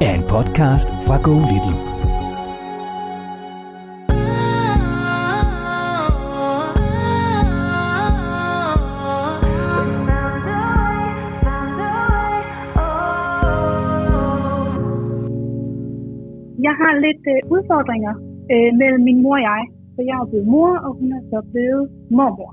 [0.00, 1.78] er en podcast fra Go Little.
[16.66, 18.14] Jeg har lidt øh, udfordringer
[18.52, 19.62] øh, mellem min mor og jeg.
[19.94, 22.52] Så jeg er blevet mor, og hun er så blevet mormor.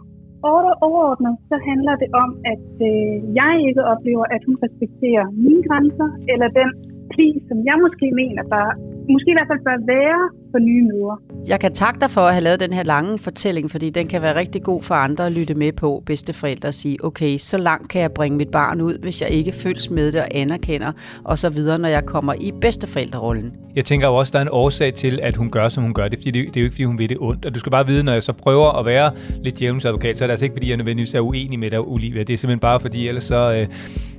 [0.88, 6.10] Overordnet så handler det om, at øh, jeg ikke oplever, at hun respekterer mine grænser,
[6.34, 6.70] eller den
[7.16, 8.66] pli, som jeg måske mener, der
[9.14, 11.16] måske i hvert fald bør være for nye mødre.
[11.48, 14.22] Jeg kan takke dig for at have lavet den her lange fortælling, fordi den kan
[14.22, 17.90] være rigtig god for andre at lytte med på, bedsteforældre at sige, okay, så langt
[17.90, 20.92] kan jeg bringe mit barn ud, hvis jeg ikke føles med det og anerkender,
[21.24, 23.54] og så videre, når jeg kommer i bedsteforældrerollen.
[23.76, 25.94] Jeg tænker jo også, at der er en årsag til, at hun gør, som hun
[25.94, 26.08] gør.
[26.08, 27.46] Det, fordi det, det er jo ikke, fordi hun vil det ondt.
[27.46, 29.12] Og du skal bare vide, når jeg så prøver at være
[29.44, 31.80] lidt djævelens advokat, så er det altså ikke, fordi jeg nødvendigvis er uenig med dig,
[31.80, 32.24] Olivia.
[32.24, 33.68] Det er simpelthen bare, fordi ellers så, øh,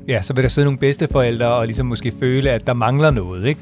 [0.09, 3.47] ja, så vil der sidde nogle bedsteforældre og ligesom måske føle, at der mangler noget,
[3.47, 3.61] ikke?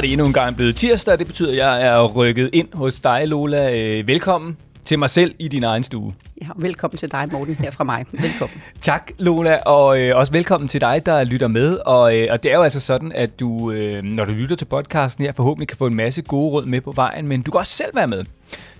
[0.00, 1.18] Er det endnu en gang blevet tirsdag.
[1.18, 3.78] Det betyder, at jeg er rykket ind hos dig, Lola.
[3.78, 6.14] Øh, Velkommen til mig selv i din egen stue.
[6.42, 8.04] Ja, velkommen til dig, Morten, her fra mig.
[8.12, 8.62] Velkommen.
[8.80, 11.78] Tak, Lola, og øh, også velkommen til dig, der lytter med.
[11.86, 14.64] Og, øh, og det er jo altså sådan, at du, øh, når du lytter til
[14.64, 17.58] podcasten her, forhåbentlig kan få en masse gode råd med på vejen, men du kan
[17.58, 18.24] også selv være med.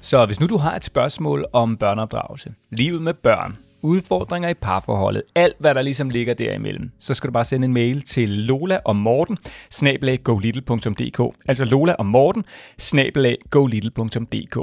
[0.01, 5.23] Så hvis nu du har et spørgsmål om børneopdragelse, livet med børn, udfordringer i parforholdet,
[5.35, 8.79] alt hvad der ligesom ligger derimellem, så skal du bare sende en mail til Lola
[8.85, 9.39] og Morten,
[9.71, 11.37] snabelag golittle.dk.
[11.49, 12.45] Altså Lola og Morten,
[12.79, 14.57] snabelag golittle.dk.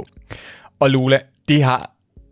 [0.80, 1.18] Og Lola,
[1.48, 1.90] det har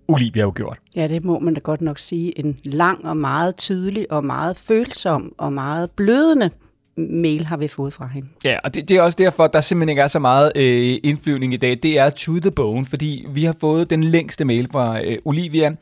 [0.09, 0.79] Olivia jo gjort.
[0.95, 2.39] Ja, det må man da godt nok sige.
[2.39, 6.51] En lang og meget tydelig og meget følsom og meget blødende
[6.97, 8.29] mail har vi fået fra hende.
[8.45, 10.99] Ja, og det, det er også derfor, at der simpelthen ikke er så meget øh,
[11.03, 11.79] indflyvning i dag.
[11.83, 15.75] Det er to the bone, fordi vi har fået den længste mail fra øh, Olivia,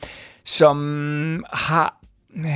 [0.44, 2.00] som har,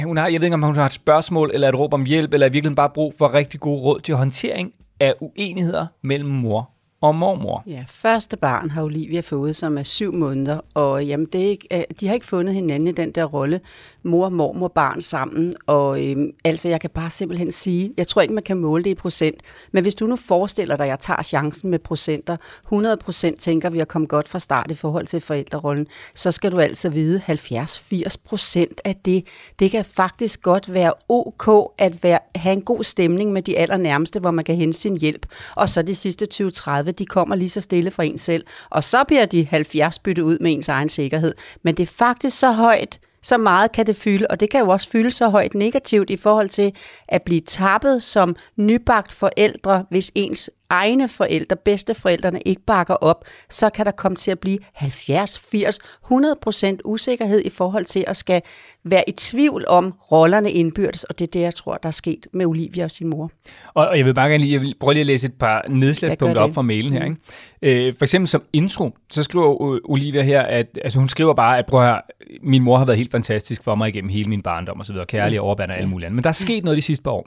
[0.05, 2.35] hun har, jeg ved ikke om hun har et spørgsmål, eller et råb om hjælp,
[2.35, 6.71] eller i virkeligheden bare brug for rigtig gode råd til håndtering af uenigheder mellem mor
[7.01, 7.63] og mormor.
[7.67, 11.69] Ja, første barn har Olivia fået, som er syv måneder, og jamen, det er ikke,
[11.73, 13.61] øh, de har ikke fundet hinanden i den der rolle,
[14.03, 18.35] mor, mormor, barn sammen, og øhm, altså jeg kan bare simpelthen sige, jeg tror ikke,
[18.35, 19.41] man kan måle det i procent,
[19.73, 23.71] men hvis du nu forestiller dig, at jeg tager chancen med procenter, 100 procent tænker
[23.71, 27.23] vi at komme godt fra start i forhold til forældrerollen, så skal du altså vide,
[27.29, 29.27] 70-80 procent af det,
[29.59, 34.21] det kan faktisk godt være ok at være, have en god stemning med de allernærmeste,
[34.21, 35.27] hvor man kan hente sin hjælp,
[35.57, 38.45] og så de sidste 20-30 de kommer lige så stille fra en selv.
[38.71, 41.35] Og så bliver de 70 byttet ud med ens egen sikkerhed.
[41.63, 44.69] Men det er faktisk så højt, så meget kan det fylde, og det kan jo
[44.69, 46.75] også fylde så højt negativt i forhold til
[47.09, 53.71] at blive tappet som nybagt forældre, hvis ens egne forældre, bedsteforældrene ikke bakker op, så
[53.71, 58.17] kan der komme til at blive 70, 80, 100 procent usikkerhed i forhold til at
[58.17, 58.43] skal
[58.85, 62.27] være i tvivl om rollerne indbyrdes, og det er det, jeg tror, der er sket
[62.33, 63.31] med Olivia og sin mor.
[63.75, 65.65] Og, og jeg vil bare gerne lige, jeg vil prøve lige at læse et par
[65.69, 67.05] nedslagspunkter op fra mailen her.
[67.05, 67.87] Ikke?
[67.87, 71.67] Øh, for eksempel som intro, så skriver Olivia her, at altså hun skriver bare, at
[71.67, 72.01] prøv høre,
[72.43, 75.07] min mor har været helt fantastisk for mig igennem hele min barndom og så videre,
[75.07, 76.15] kærlig og overbærende og alle mulige andre.
[76.15, 77.27] Men der er sket noget de sidste par år.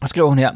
[0.00, 0.50] Og skriver hun her,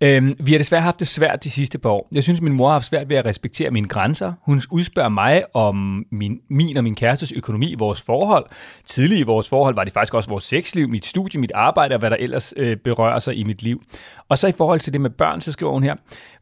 [0.00, 2.08] øhm, vi har desværre haft det svært de sidste par år.
[2.14, 4.32] Jeg synes, min mor har haft svært ved at respektere mine grænser.
[4.42, 8.46] Hun udspørger mig om min, min og min kærestes økonomi i vores forhold.
[8.84, 11.98] Tidligere i vores forhold var det faktisk også vores sexliv, mit studie, mit arbejde og
[11.98, 13.82] hvad der ellers øh, berører sig i mit liv.
[14.30, 15.94] Og så i forhold til det med børn, så skriver hun her,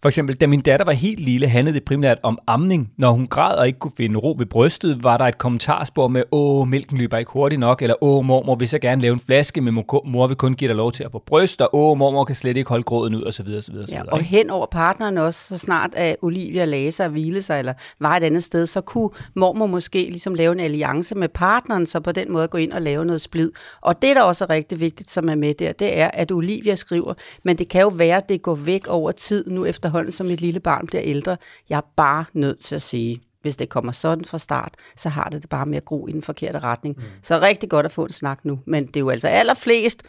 [0.02, 2.92] for eksempel, da min datter var helt lille, handlede det primært om amning.
[2.96, 6.22] Når hun græd og ikke kunne finde ro ved brystet, var der et kommentarspor med,
[6.32, 9.60] åh, mælken løber ikke hurtigt nok, eller åh, mormor vil så gerne lave en flaske,
[9.60, 12.34] men mor vil kun give dig lov til at få bryst, og åh, mormor kan
[12.34, 14.66] slet ikke holde gråden ud, og så videre, så videre, så Ja, og hen over
[14.66, 18.44] partneren også, så snart at Olivia lagde sig og hvilede sig, eller var et andet
[18.44, 22.48] sted, så kunne mormor måske ligesom lave en alliance med partneren, så på den måde
[22.48, 23.50] gå ind og lave noget splid.
[23.80, 26.74] Og det, der også er rigtig vigtigt, som er med der, det er, at Olivia
[26.74, 27.14] skriver,
[27.44, 30.40] men det kan jo være, at det går væk over tid, nu efterhånden, som et
[30.40, 31.36] lille barn bliver ældre.
[31.68, 35.28] Jeg er bare nødt til at sige, hvis det kommer sådan fra start, så har
[35.28, 36.96] det det bare med at gro i den forkerte retning.
[36.96, 37.02] Mm.
[37.22, 40.02] Så rigtig godt at få en snak nu, men det er jo altså allerflest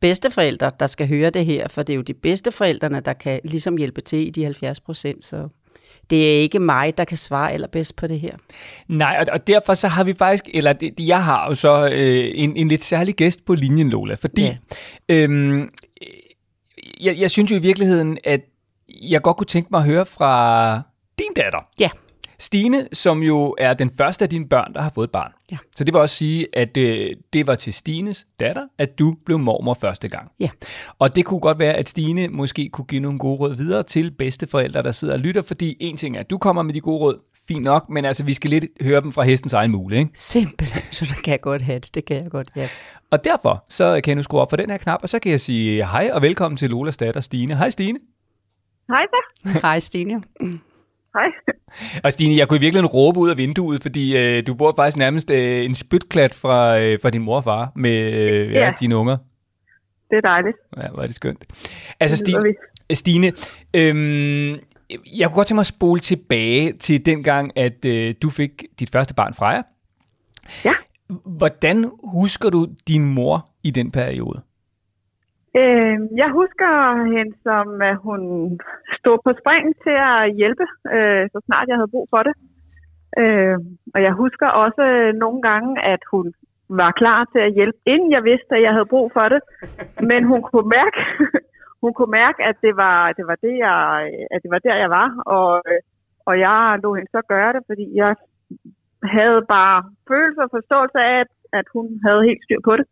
[0.00, 3.76] bedsteforældre, der skal høre det her, for det er jo de bedsteforældrene, der kan ligesom
[3.76, 5.48] hjælpe til i de 70 procent, så
[6.10, 8.36] det er ikke mig, der kan svare allerbedst på det her.
[8.88, 11.88] Nej, og, og derfor så har vi faktisk, eller det, det- jeg har jo så
[11.92, 14.56] øh, en, en lidt særlig gæst på linjen, Lola, fordi Ja.
[15.08, 15.68] øhm,
[17.00, 18.40] jeg, jeg synes jo i virkeligheden, at
[18.88, 20.82] jeg godt kunne tænke mig at høre fra
[21.18, 21.58] din datter.
[21.80, 21.90] Ja.
[22.38, 25.32] Stine, som jo er den første af dine børn, der har fået et barn.
[25.52, 25.56] Ja.
[25.76, 29.38] Så det vil også sige, at øh, det var til Stines datter, at du blev
[29.38, 30.30] mormor første gang.
[30.40, 30.48] Ja.
[30.98, 34.10] Og det kunne godt være, at Stine måske kunne give nogle gode råd videre til
[34.10, 36.98] bedsteforældre, der sidder og lytter, fordi en ting er, at du kommer med de gode
[36.98, 40.10] råd, fint nok, men altså, vi skal lidt høre dem fra hestens egen mule, ikke?
[40.14, 41.94] Simpelthen, så der kan jeg godt have det.
[41.94, 42.68] Det kan jeg godt, ja.
[43.10, 45.30] Og derfor, så kan jeg nu skrue op for den her knap, og så kan
[45.30, 47.56] jeg sige hej og velkommen til Lolas datter Stine.
[47.56, 47.98] Hej Stine.
[48.88, 49.50] Hej da.
[49.62, 50.22] Hej Stine.
[51.14, 51.26] Hej.
[52.04, 54.96] Og Stine, jeg kunne i virkeligheden råbe ud af vinduet, fordi øh, du bor faktisk
[54.96, 58.64] nærmest øh, en spytklat fra, øh, fra din mor og far med øh, ja.
[58.64, 58.72] Ja.
[58.80, 59.16] dine unger.
[60.10, 60.56] Det er dejligt.
[60.76, 61.44] Ja, hvor er det skønt.
[62.00, 62.54] Altså Stine,
[62.92, 63.32] Stine
[63.74, 64.58] øhm,
[64.90, 68.52] jeg kunne godt tænke mig at spole tilbage til den gang, at øh, du fik
[68.80, 69.62] dit første barn fra jer.
[70.64, 70.74] Ja.
[71.38, 71.76] Hvordan
[72.20, 74.38] husker du din mor i den periode?
[75.60, 76.70] Øh, jeg husker
[77.14, 78.20] hende som, at hun
[78.98, 82.34] stod på spring til at hjælpe, øh, så snart jeg havde brug for det.
[83.22, 83.58] Øh,
[83.94, 86.26] og jeg husker også nogle gange, at hun
[86.68, 89.40] var klar til at hjælpe, inden jeg vidste, at jeg havde brug for det.
[90.10, 90.98] Men hun kunne mærke,
[91.86, 93.78] hun kunne mærke at, det var, det var det, jeg,
[94.34, 95.08] at det var der, jeg var.
[95.36, 95.52] Og,
[96.28, 98.12] og jeg lå hende så gøre det, fordi jeg
[99.16, 99.78] havde bare
[100.10, 102.86] følelse og forståelse af, at, at hun havde helt styr på det.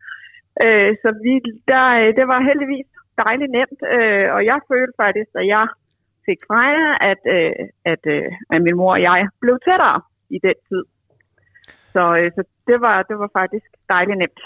[0.64, 1.32] Øh, så vi,
[1.72, 1.84] der,
[2.18, 2.88] det var heldigvis
[3.24, 5.66] dejligt nemt, øh, og jeg følte faktisk, at jeg
[6.26, 7.52] fik Freja, at, øh,
[7.92, 10.00] at, øh, at min mor og jeg blev tættere
[10.36, 10.84] i den tid.
[11.94, 14.40] Så, øh, så det, var, det var faktisk dejligt nemt.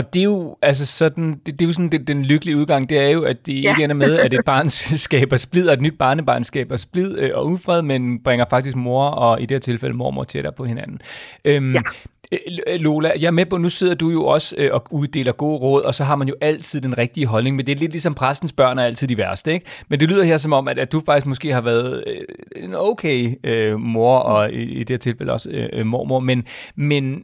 [0.00, 2.88] Og det er jo, altså sådan, det, det er jo sådan, det, den lykkelige udgang,
[2.88, 3.70] det er jo, at det Ja.
[3.70, 4.70] ikke ender med, at et barn
[5.06, 9.04] skaber splid, og et nyt barnebarn skaber splid øh, og ufred, men bringer faktisk mor
[9.06, 11.00] og i det her tilfælde mormor tættere på hinanden.
[11.44, 11.80] Øhm, Ja.
[12.32, 15.58] øh, Lola, jeg er med på, nu sidder du jo også øh, og uddeler gode
[15.58, 18.14] råd, og så har man jo altid den rigtige holdning, men det er lidt ligesom
[18.14, 19.66] præstens børn er altid de værste, ikke?
[19.88, 22.74] Men det lyder her som om, at, at du faktisk måske har været øh, en
[22.74, 26.44] okay øh, mor, og i, i det her tilfælde også øh, øh, mormor, men,
[26.76, 27.22] men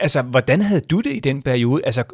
[0.00, 1.82] Altså, hvordan havde du det i den periode?
[1.84, 2.04] Altså,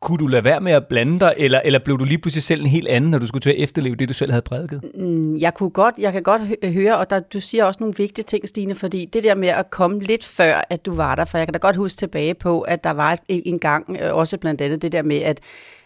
[0.00, 2.60] kunne du lade være med at blande dig, eller, eller blev du lige pludselig selv
[2.60, 4.80] en helt anden, når du skulle til at efterleve det, du selv havde prædiket?
[4.94, 8.22] Mm, jeg kunne godt, jeg kan godt høre, og der, du siger også nogle vigtige
[8.22, 11.38] ting, Stine, fordi det der med at komme lidt før, at du var der, for
[11.38, 14.60] jeg kan da godt huske tilbage på, at der var en gang, øh, også blandt
[14.60, 15.40] andet det der med, at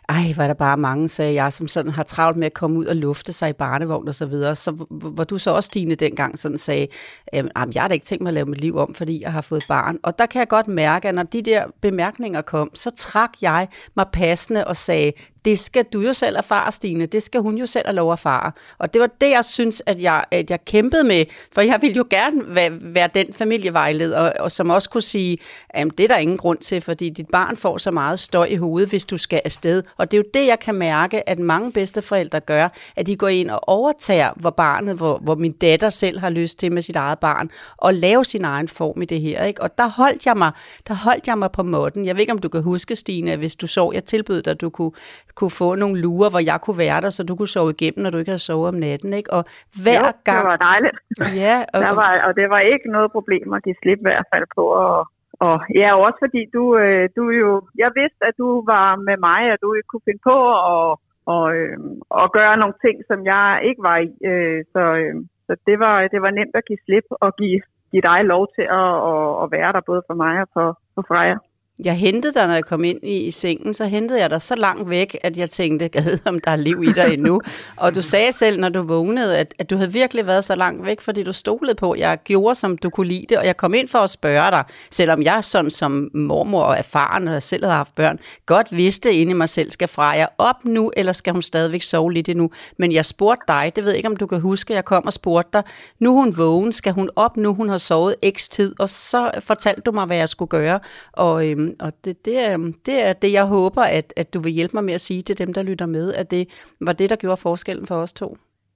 [0.09, 2.87] ej, var der bare mange, sagde jeg, som sådan har travlt med at komme ud
[2.87, 4.57] og lufte sig i barnevogn og så videre.
[4.57, 6.87] Så hvor du så også, Stine, dengang sådan sagde,
[7.33, 9.41] jamen, jeg har da ikke tænkt mig at lave mit liv om, fordi jeg har
[9.41, 9.99] fået barn.
[10.03, 13.69] Og der kan jeg godt mærke, at når de der bemærkninger kom, så trak jeg
[13.97, 15.13] mig passende og sagde,
[15.45, 17.07] det skal du jo selv erfare, Stine.
[17.07, 18.53] Det skal hun jo selv have lov at erfare.
[18.79, 21.25] Og det var det, jeg synes, at jeg, at jeg kæmpede med.
[21.53, 25.39] For jeg ville jo gerne være, være den familievejleder, og, og som også kunne sige,
[25.69, 28.57] at det er der ingen grund til, fordi dit barn får så meget støj i
[28.57, 29.83] hovedet, hvis du skal afsted.
[29.97, 33.29] Og det er jo det, jeg kan mærke, at mange bedsteforældre gør, at de går
[33.29, 36.97] ind og overtager, hvor barnet, hvor, hvor min datter selv har lyst til med sit
[36.97, 39.45] eget barn, og lave sin egen form i det her.
[39.45, 39.63] Ikke?
[39.63, 40.53] Og der holdt jeg mig,
[40.89, 42.07] der holdt jeg mig på måtten.
[42.07, 44.61] Jeg ved ikke, om du kan huske, Stine, hvis du så, jeg tilbød dig, at
[44.61, 44.93] du kunne,
[45.39, 48.11] kunne få nogle lurer, hvor jeg kunne være der, så du kunne sove igennem, når
[48.11, 49.11] du ikke havde sovet om natten.
[49.21, 49.31] Ikke?
[49.37, 49.43] Og
[49.85, 50.41] hver jo, gang...
[50.41, 50.97] det var dejligt.
[51.43, 54.29] Ja, og, Der var, og det var ikke noget problem at give slip i hvert
[54.33, 54.65] fald på.
[54.87, 55.01] Og,
[55.47, 57.51] og ja, også fordi du, øh, du jo,
[57.83, 60.39] jeg vidste, at du var med mig, og du ikke kunne finde på
[60.75, 60.87] at
[61.27, 61.79] og, øh,
[62.11, 64.11] og gøre nogle ting, som jeg ikke var i.
[64.31, 65.15] Øh, så øh,
[65.47, 67.61] så det, var, det var nemt at give slip og give,
[67.91, 71.05] give dig lov til at, at, at være der både for mig og for, for
[71.09, 71.37] Freja.
[71.79, 74.55] Jeg hentede dig, når jeg kom ind i, i sengen, så hentede jeg dig så
[74.55, 77.41] langt væk, at jeg tænkte, jeg ved, om der er liv i dig endnu.
[77.77, 80.85] Og du sagde selv, når du vågnede, at, at du havde virkelig været så langt
[80.85, 83.75] væk, fordi du stolede på, jeg gjorde, som du kunne lide det, og jeg kom
[83.75, 87.77] ind for at spørge dig, selvom jeg sådan som mormor og erfaren, og selv havde
[87.77, 91.33] haft børn, godt vidste inde i mig selv, skal fra jeg op nu, eller skal
[91.33, 92.51] hun stadigvæk sove lidt endnu?
[92.79, 95.13] Men jeg spurgte dig, det ved jeg ikke, om du kan huske, jeg kom og
[95.13, 95.63] spurgte dig,
[95.99, 99.81] nu hun vågen, skal hun op nu, hun har sovet x tid, og så fortalte
[99.81, 100.81] du mig, hvad jeg skulle gøre,
[101.13, 102.57] og, øhm, og det, det, er,
[102.89, 105.37] det er det, jeg håber, at, at du vil hjælpe mig med at sige til
[105.43, 106.43] dem, der lytter med, at det
[106.87, 108.29] var det, der gjorde forskellen for os to.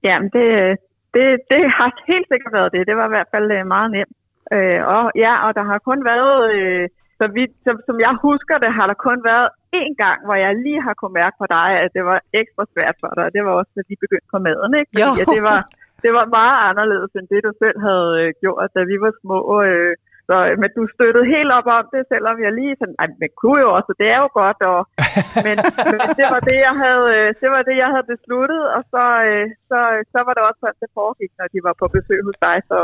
[0.07, 0.45] Jamen, det,
[1.15, 2.87] det, det har helt sikkert været det.
[2.89, 4.15] Det var i hvert fald øh, meget nemt.
[4.55, 6.85] Øh, og ja, og der har kun været, øh,
[7.21, 9.49] så vidt, som, som jeg husker det, har der kun været
[9.81, 12.95] én gang, hvor jeg lige har kunnet mærke på dig, at det var ekstra svært
[13.01, 13.25] for dig.
[13.35, 14.91] Det var også, da de begyndte på maden, ikke?
[14.93, 15.21] Fordi, Jo.
[15.23, 15.59] at det, var,
[16.03, 19.39] det var meget anderledes end det, du selv havde øh, gjort, da vi var små.
[19.67, 19.93] Øh,
[20.29, 23.29] så, øh, men du støttede helt op om det, selvom jeg lige sådan, nej, men
[23.41, 24.79] kunne jo også, det er jo godt, og,
[25.45, 25.57] men,
[25.91, 29.05] men det var det, jeg havde, øh, det var det, jeg havde besluttet, og så,
[29.29, 29.79] øh, så,
[30.13, 32.79] så var det også sådan, det foregik, når de var på besøg hos dig, så,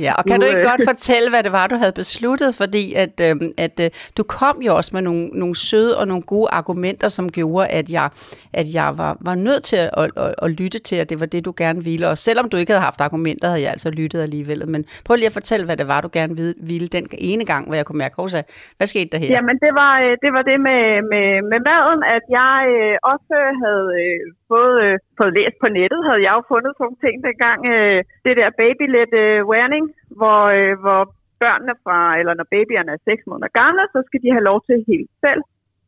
[0.00, 2.50] Ja, og kan Nu, du ikke øh, godt fortælle, hvad det var, du havde besluttet?
[2.62, 3.34] Fordi at, øh,
[3.66, 7.32] at øh, du kom jo også med nogle, nogle søde og nogle gode argumenter, som
[7.32, 8.08] gjorde, at jeg,
[8.52, 11.26] at jeg var, var nødt til at, at, at, at lytte til, at det var
[11.26, 12.08] det, du gerne ville.
[12.08, 14.68] Og selvom du ikke havde haft argumenter, havde jeg altså lyttet alligevel.
[14.68, 16.34] Men prøv lige at fortælle, hvad det var, du gerne
[16.70, 18.40] ville, den ene gang, hvor jeg kunne mærke, Rosa,
[18.76, 19.30] hvad skete der her?
[19.36, 20.82] Jamen, det var, øh, det var det med,
[21.12, 24.20] med, med maden, at jeg øh, også havde øh,
[24.50, 27.98] fået, øh, fået læst på nettet, havde jeg jo fundet sådan nogle ting dengang, øh,
[28.26, 29.84] det der babylet øh, warning,
[30.18, 31.00] hvor, øh, hvor
[31.42, 34.76] børnene fra, eller når babyerne er 6 måneder gamle, så skal de have lov til
[34.90, 35.42] helt selv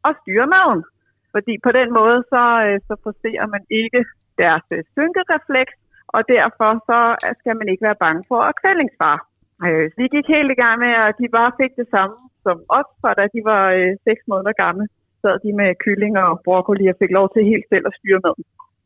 [0.08, 0.82] at styre maven.
[1.34, 4.00] Fordi på den måde, så, øh, så forser man ikke
[4.42, 5.74] deres øh, synkerefleks,
[6.16, 6.98] og derfor så
[7.40, 9.18] skal man ikke være bange for at kvællingsfar.
[9.66, 12.56] Øh, så de gik helt i gang med, at de bare fik det samme som
[12.78, 14.84] os, for da de var øh, 6 måneder gamle,
[15.22, 18.44] sad de med kylling og broccoli og fik lov til helt selv at styre maden.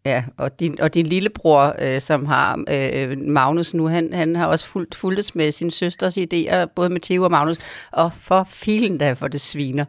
[0.08, 4.46] Ja, og din, og din lillebror, øh, som har øh, Magnus nu, han, han har
[4.46, 7.56] også fulgt, fulgtes med sin søsters idéer, både med Theo og Magnus,
[7.92, 9.84] og for filen da, for det sviner.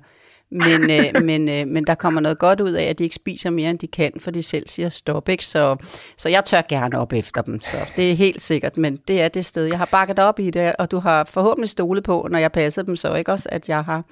[0.51, 3.49] Men, øh, men, øh, men der kommer noget godt ud af, at de ikke spiser
[3.49, 5.45] mere, end de kan, for de selv siger stop, ikke?
[5.45, 5.75] Så,
[6.17, 9.27] så jeg tør gerne op efter dem, så det er helt sikkert, men det er
[9.27, 9.65] det sted.
[9.65, 12.81] Jeg har bakket op i det, og du har forhåbentlig stolet på, når jeg passer
[12.81, 14.03] dem, så ikke også, at jeg har,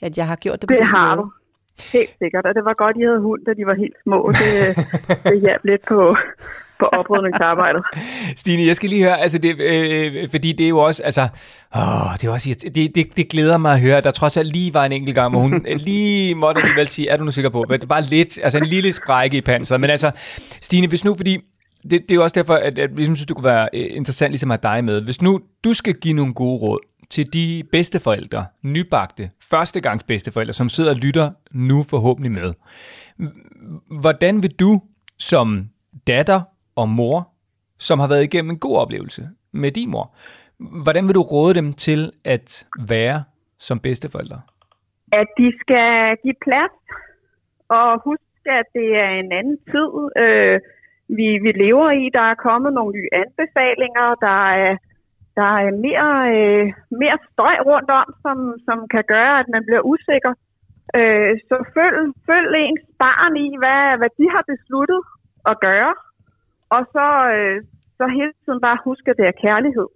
[0.00, 1.26] at jeg har gjort det på Det den har måde.
[1.26, 1.32] du.
[1.92, 4.32] Helt sikkert, og det var godt, I havde hund, da de var helt små.
[4.40, 4.76] Det,
[5.32, 6.16] det hjalp lidt på,
[6.78, 7.82] på oprydningsarbejdet.
[8.36, 11.22] Stine, jeg skal lige høre, altså det, øh, fordi det er jo også, altså,
[11.76, 14.52] åh, det, er også, det, det, det glæder mig at høre, at der trods alt
[14.52, 17.50] lige var en enkelt gang, hvor hun lige måtte alligevel sige, er du nu sikker
[17.50, 20.10] på, men det var lidt, altså en lille sprække i panseret, men altså,
[20.60, 21.38] Stine, hvis nu, fordi
[21.82, 24.32] det, det er jo også derfor, at, at vi synes, det kunne være øh, interessant
[24.32, 25.00] ligesom at have dig med.
[25.00, 26.78] Hvis nu du skal give nogle gode råd
[27.14, 32.50] til de bedsteforældre, nybagte, førstegangs bedsteforældre, som sidder og lytter nu forhåbentlig med.
[34.02, 34.72] Hvordan vil du
[35.18, 35.46] som
[36.06, 36.40] datter
[36.76, 37.18] og mor,
[37.78, 40.06] som har været igennem en god oplevelse med din mor,
[40.84, 42.48] hvordan vil du råde dem til at
[42.94, 43.24] være
[43.58, 44.40] som bedsteforældre?
[45.20, 46.76] At de skal give plads,
[47.78, 49.90] og huske, at det er en anden tid,
[50.22, 50.56] øh,
[51.18, 52.04] vi, vi lever i.
[52.18, 54.76] Der er kommet nogle nye anbefalinger, der er,
[55.38, 56.66] der er mere, øh,
[57.02, 60.32] mere støj rundt om, som, som kan gøre, at man bliver usikker.
[60.98, 61.96] Øh, så følg,
[62.28, 65.00] følg ens barn i, hvad, hvad de har besluttet
[65.50, 65.94] at gøre.
[66.76, 67.56] Og så, øh,
[67.98, 69.88] så hele tiden bare huske, at det er kærlighed.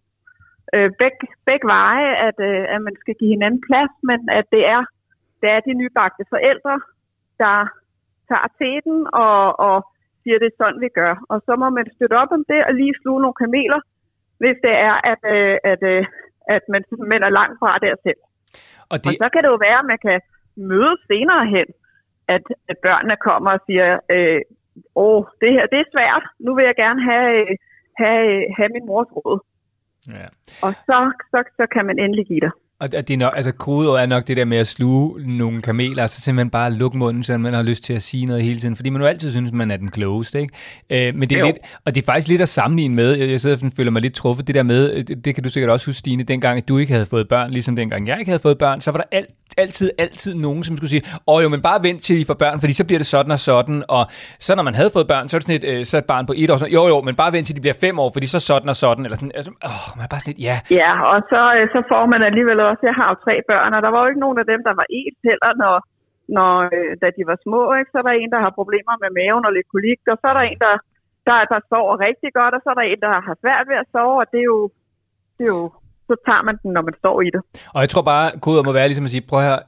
[0.74, 4.62] Øh, begge, begge veje, at, øh, at man skal give hinanden plads, men at det
[4.76, 4.82] er,
[5.40, 6.76] det er de nybagte forældre,
[7.42, 7.56] der
[8.28, 9.76] tager teten og, og
[10.22, 11.14] siger, det er sådan, vi gør.
[11.32, 13.80] Og så må man støtte op om det og lige sluge nogle kameler,
[14.40, 16.04] hvis det er, at, øh, at, øh,
[16.54, 18.20] at man simpelthen er langt fra der selv.
[18.92, 20.18] Og Og det, så kan det jo være, at man kan
[20.70, 21.68] mødes senere hen,
[22.34, 24.40] at, at børnene kommer og siger, øh,
[25.04, 27.56] åh, det her det er svært, nu vil jeg gerne have, øh,
[28.02, 28.26] have,
[28.56, 29.38] have min mors råd.
[30.08, 30.28] ja.
[30.66, 30.98] Og så,
[31.30, 32.54] så, så kan man endelig give dig.
[32.80, 36.02] Og det er nok, altså kodeord er nok det der med at sluge nogle kameler,
[36.02, 38.60] og så simpelthen bare lukke munden, så man har lyst til at sige noget hele
[38.60, 41.08] tiden, fordi man jo altid synes, man er den klogeste, ikke?
[41.08, 41.46] Øh, men det er Jo.
[41.46, 44.02] lidt, og det er faktisk lidt at sammenligne med, jeg jeg sidder og føler mig
[44.02, 46.58] lidt truffet, det der med, øh, det, det kan du sikkert også huske, Stine, dengang
[46.58, 48.98] at du ikke havde fået børn, ligesom dengang jeg ikke havde fået børn, så var
[48.98, 49.28] der alt,
[49.62, 52.56] altid, altid nogen, som skulle sige, åh jo, men bare vent til I får børn,
[52.62, 54.02] fordi så bliver det sådan og sådan, og
[54.46, 56.24] så når man havde fået børn, så er det sådan et, øh, så et barn
[56.30, 58.26] på et år, sådan, jo jo, men bare vent til de bliver fem år, fordi
[58.34, 60.92] så sådan og sådan, eller sådan, altså, åh, man er bare sådan et, ja, Ja,
[61.12, 63.90] og så, øh, så får man alligevel også, jeg har jo tre børn, og der
[63.92, 65.74] var jo ikke nogen af dem, der var ens heller, når,
[66.36, 67.62] når, øh, da de var små.
[67.78, 67.90] Ikke?
[67.92, 70.36] Så er der en, der har problemer med maven og lidt kolik, og så er
[70.38, 70.76] der en, der,
[71.28, 73.90] der, der sover rigtig godt, og så er der en, der har svært ved at
[73.94, 74.60] sove, og det er jo,
[75.36, 75.62] det er jo
[76.06, 77.40] så tager man den, når man står i det.
[77.74, 79.58] Og jeg tror bare, kodet må være ligesom at sige, prøv her,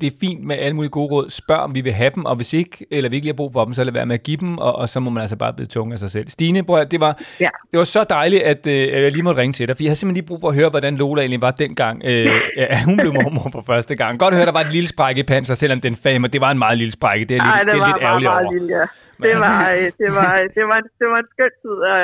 [0.00, 1.30] det er fint med alle mulige gode råd.
[1.30, 3.52] Spørg, om vi vil have dem, og hvis ikke, eller vi ikke lige har brug
[3.52, 5.36] for dem, så lad være med at give dem, og, og så må man altså
[5.36, 6.28] bare blive tunge af sig selv.
[6.30, 7.48] Stine, prøv her, det var, Ja.
[7.70, 9.90] det var så dejligt, at, øh, at jeg lige måtte ringe til dig, for jeg
[9.90, 12.26] har simpelthen lige brug for at høre, hvordan Lola egentlig var dengang, øh,
[12.60, 14.18] ja, hun blev mormor for første gang.
[14.18, 16.50] Godt at høre, der var et lille sprække i panser, selvom den fame, det var
[16.50, 17.24] en meget lille sprække.
[17.24, 18.52] Det er, lidt, Ej, det er var lidt ærgerligt over.
[18.52, 18.84] lille, ja.
[19.28, 22.00] Det var, øh, det var, det var, det var en skøn tid, og,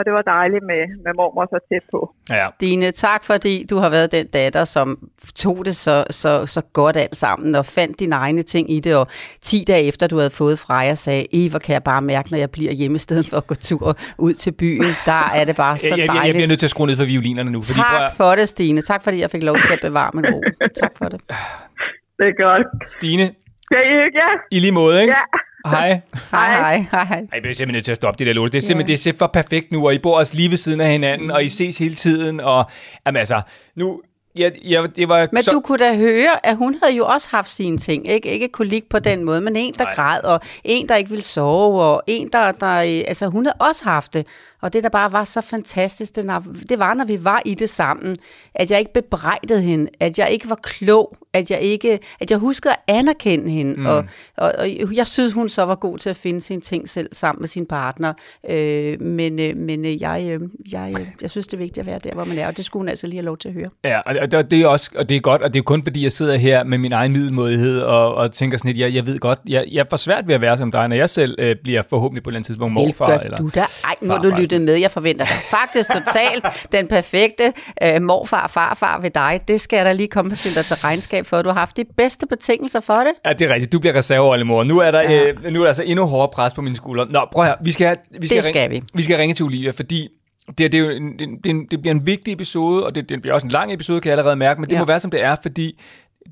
[0.00, 2.14] og det var dejligt med, med mormor så tæt på.
[2.30, 2.46] Ja.
[2.54, 6.96] Stine, tak fordi du har været den datter, som tog det så, så, så godt
[6.96, 8.96] alt sammen og fandt dine egne ting i det.
[8.96, 9.06] Og
[9.40, 12.50] 10 dage efter du havde fået Freja, sagde, Eva, kan jeg bare mærke, når jeg
[12.50, 14.90] bliver hjemme i stedet for at gå tur ud til byen.
[15.06, 16.34] Der er det bare så Jeg, jeg, jeg, jeg dejligt.
[16.34, 17.60] bliver nødt til at skrue ned for violinerne nu.
[17.60, 18.82] Fordi, prøv Tak for det, Stine.
[18.82, 20.40] Tak fordi jeg fik lov til at bevare min ro.
[20.80, 21.20] Tak for det.
[22.18, 22.66] Det er godt.
[22.90, 23.30] Stine,
[23.70, 24.18] Skal I ikke?
[24.18, 24.56] Ja.
[24.56, 25.14] i lige måde, ikke?
[25.14, 25.22] Ja.
[25.76, 26.00] Hej.
[26.30, 27.18] Hej, hej, hej.
[27.18, 28.52] Ej, jeg bliver simpelthen nødt til at stoppe det der lort.
[28.52, 30.80] Det er simpelthen det er for perfekt nu, og I bor også lige ved siden
[30.80, 32.64] af hinanden, og I ses hele tiden, og
[33.06, 33.42] jamen altså,
[33.76, 34.00] nu,
[34.36, 37.28] jeg, jeg, det var Men så, du kunne da høre, at hun havde jo også
[37.30, 38.08] haft sine ting.
[38.08, 39.94] Ikke, ikke kolik på den måde, men en, der Nej.
[39.94, 42.66] græd, og en, der ikke ville sove, og en, der, der...
[43.08, 44.26] Altså, hun havde også haft det.
[44.62, 46.26] Og det, der bare var så fantastisk, det,
[46.78, 48.16] var, når vi var i det sammen,
[48.54, 52.38] at jeg ikke bebrejdede hende, at jeg ikke var klog, at jeg ikke, at jeg
[52.38, 53.86] huskede at anerkende hende, mm.
[53.86, 54.04] og,
[54.36, 57.40] og, og jeg synes, hun så var god til at finde sine ting selv sammen
[57.40, 58.12] med sin partner,
[58.50, 60.40] øh, men, øh, men øh, jeg, øh,
[60.72, 62.64] jeg, øh, jeg synes, det er vigtigt at være der, hvor man er, og det
[62.64, 63.68] skulle hun altså lige have lov til at høre.
[63.84, 66.02] Ja, og det, det er også, og det er godt, og det er kun fordi,
[66.02, 69.18] jeg sidder her med min egen middelmådighed, og, og tænker sådan lidt, jeg, jeg ved
[69.18, 71.82] godt, jeg, jeg får svært ved at være som dig, når jeg selv øh, bliver
[71.82, 73.06] forhåbentlig på et eller andet tidspunkt morfar.
[73.06, 73.60] Gør eller, du da?
[73.60, 74.49] Ej, nu har farfar.
[74.50, 74.74] Lyttet med.
[74.80, 77.52] Jeg forventer faktisk totalt den perfekte
[77.82, 79.40] øh, morfar og farfar ved dig.
[79.48, 81.42] Det skal jeg da lige komme og stille dig til regnskab for.
[81.42, 83.12] Du har haft de bedste betingelser for det.
[83.26, 83.72] Ja, det er rigtigt.
[83.72, 84.64] Du bliver reserveoldemor.
[84.64, 85.28] Nu er der, ja.
[85.28, 87.06] øh, nu er der altså endnu hårdere pres på mine skuldre.
[87.10, 87.54] Nå, prøv her.
[87.64, 88.86] Vi skal, have- vi skal, Det skal ringe, vi.
[88.94, 90.08] vi skal ringe til Olivia, fordi
[90.58, 93.20] det, det, er jo en, det, er det bliver en vigtig episode, og det, det
[93.22, 94.80] bliver også en lang episode, kan jeg allerede mærke, men det Ja.
[94.80, 95.80] må være, som det er, fordi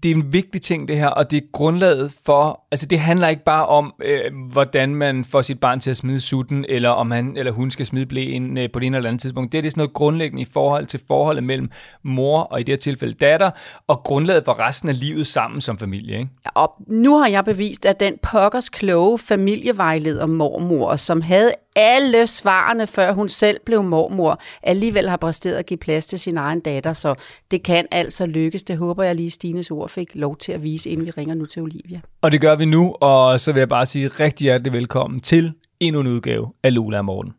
[0.02, 3.28] det er en vigtig ting, det her, og det er grundlaget for, altså det handler
[3.28, 4.20] ikke bare om, øh,
[4.52, 7.86] hvordan man får sit barn til at smide sutten, eller om han eller hun skal
[7.86, 9.52] smide blæen øh, på det ene eller andet tidspunkt.
[9.52, 11.70] Det er, det er sådan noget grundlæggende i forhold til forholdet mellem
[12.02, 13.50] mor og i det her tilfælde datter,
[13.86, 16.18] og grundlaget for resten af livet sammen som familie.
[16.18, 16.30] Ikke?
[16.54, 22.86] Og nu har jeg bevist, at den pokkers kloge familievejleder mormor, som havde alle svarene,
[22.86, 26.92] før hun selv blev mormor, alligevel har præsteret at give plads til sin egen datter,
[26.92, 27.14] så
[27.50, 28.62] det kan altså lykkes.
[28.62, 31.46] Det håber jeg lige, Stines ord fik lov til at vise, inden vi ringer nu
[31.46, 32.00] til Olivia.
[32.22, 35.52] Og det gør vi nu, og så vil jeg bare sige rigtig hjertelig velkommen til
[35.80, 37.32] endnu en udgave af Lola og Morten.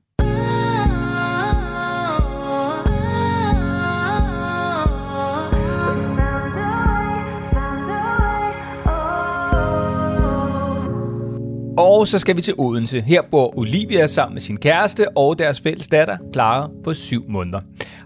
[11.78, 13.02] Og så skal vi til Odense.
[13.02, 17.60] Her bor Olivia sammen med sin kæreste og deres fælles datter, Clara, på syv måneder.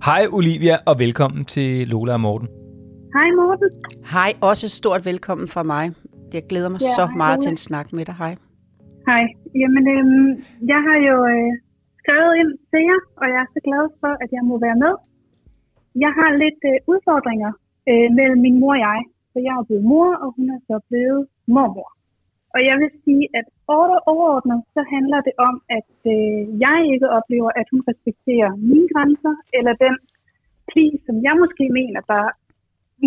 [0.05, 2.62] Hej Olivia, og velkommen til Lola og Morten.
[3.15, 3.69] Hej Morten.
[4.15, 5.86] Hej, også et stort velkommen fra mig.
[6.38, 7.43] Jeg glæder mig Ja, så hej, meget Lola.
[7.43, 8.15] til en snak med dig.
[8.23, 8.34] Hej.
[9.10, 9.23] Hej.
[9.62, 10.30] Jamen, øhm,
[10.71, 11.49] jeg har jo øh,
[12.02, 14.93] skrevet ind til jer, og jeg er så glad for, at jeg må være med.
[16.04, 17.52] Jeg har lidt øh, udfordringer
[17.91, 18.99] øh, mellem min mor og jeg.
[19.32, 21.21] Så jeg er blevet mor, og hun er så blevet
[21.56, 21.89] mormor.
[22.56, 23.45] Og jeg vil sige, at
[23.78, 28.88] over- overordnet, så handler det om, at øh, jeg ikke oplever, at hun respekterer mine
[28.93, 29.95] grænser, eller den
[30.71, 32.23] pli, som jeg måske mener, der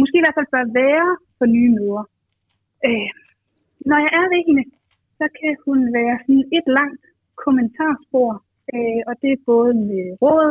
[0.00, 2.04] måske i hvert fald bør være for nye møder.
[2.86, 3.08] Øh,
[3.90, 4.64] når jeg er ved hende,
[5.18, 7.04] så kan hun være sådan et langt
[7.44, 8.30] kommentarspor,
[8.74, 10.50] øh, og det er både med råd,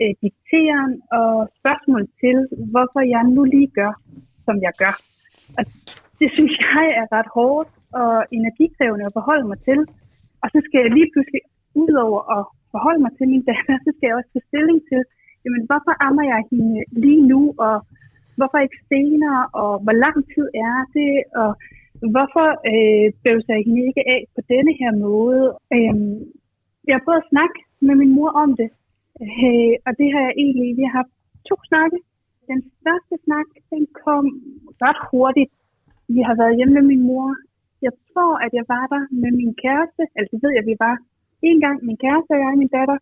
[0.00, 2.36] øh, dikteren og spørgsmål til,
[2.72, 3.92] hvorfor jeg nu lige gør,
[4.46, 4.94] som jeg gør.
[5.58, 5.64] Og
[6.20, 9.80] det synes jeg er ret hårdt og energikrævende at forholde mig til.
[10.42, 11.42] Og så skal jeg lige pludselig,
[11.82, 12.42] udover at
[12.74, 15.00] forholde mig til min datter, så skal jeg også tage stilling til,
[15.44, 17.74] jamen, hvorfor ammer jeg hende lige nu, og
[18.42, 21.50] hvorfor ikke senere, og hvor lang tid er det, og
[22.14, 25.44] hvorfor øh, bøvser jeg hende ikke af på denne her måde.
[25.76, 25.94] Øh,
[26.86, 28.70] jeg har prøvet at snakke med min mor om det,
[29.24, 31.14] øh, og det har jeg egentlig, vi har haft
[31.48, 31.98] to snakke.
[32.52, 34.24] Den første snak, den kom
[34.84, 35.52] ret hurtigt.
[36.16, 37.28] Vi har været hjemme med min mor.
[37.86, 40.96] Jeg tror, at jeg var der med min kæreste, altså ved jeg, at vi var
[41.48, 42.98] en gang min kæreste og jeg og min datter,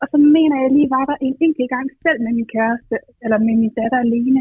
[0.00, 3.38] og så mener jeg lige var der en enkelt gang selv med min kæreste, eller
[3.46, 4.40] med min datter alene,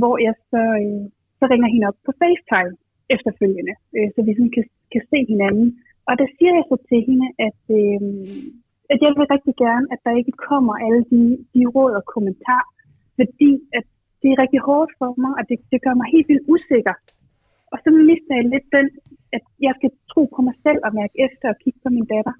[0.00, 1.02] hvor jeg så, øh,
[1.38, 2.74] så ringer hende op på FaceTime
[3.14, 5.68] efterfølgende, øh, så vi sådan kan, kan se hinanden.
[6.08, 8.00] Og der siger jeg så til hende, at, øh,
[8.92, 11.22] at jeg vil rigtig gerne, at der ikke kommer alle de,
[11.54, 12.70] de råd og kommentarer,
[13.18, 13.84] fordi at
[14.22, 16.94] det er rigtig hårdt for mig, og det, det gør mig helt vildt usikker.
[17.72, 18.86] Og så mister jeg lidt den,
[19.36, 22.34] at jeg skal tro på mig selv og mærke efter og kigge på min datter.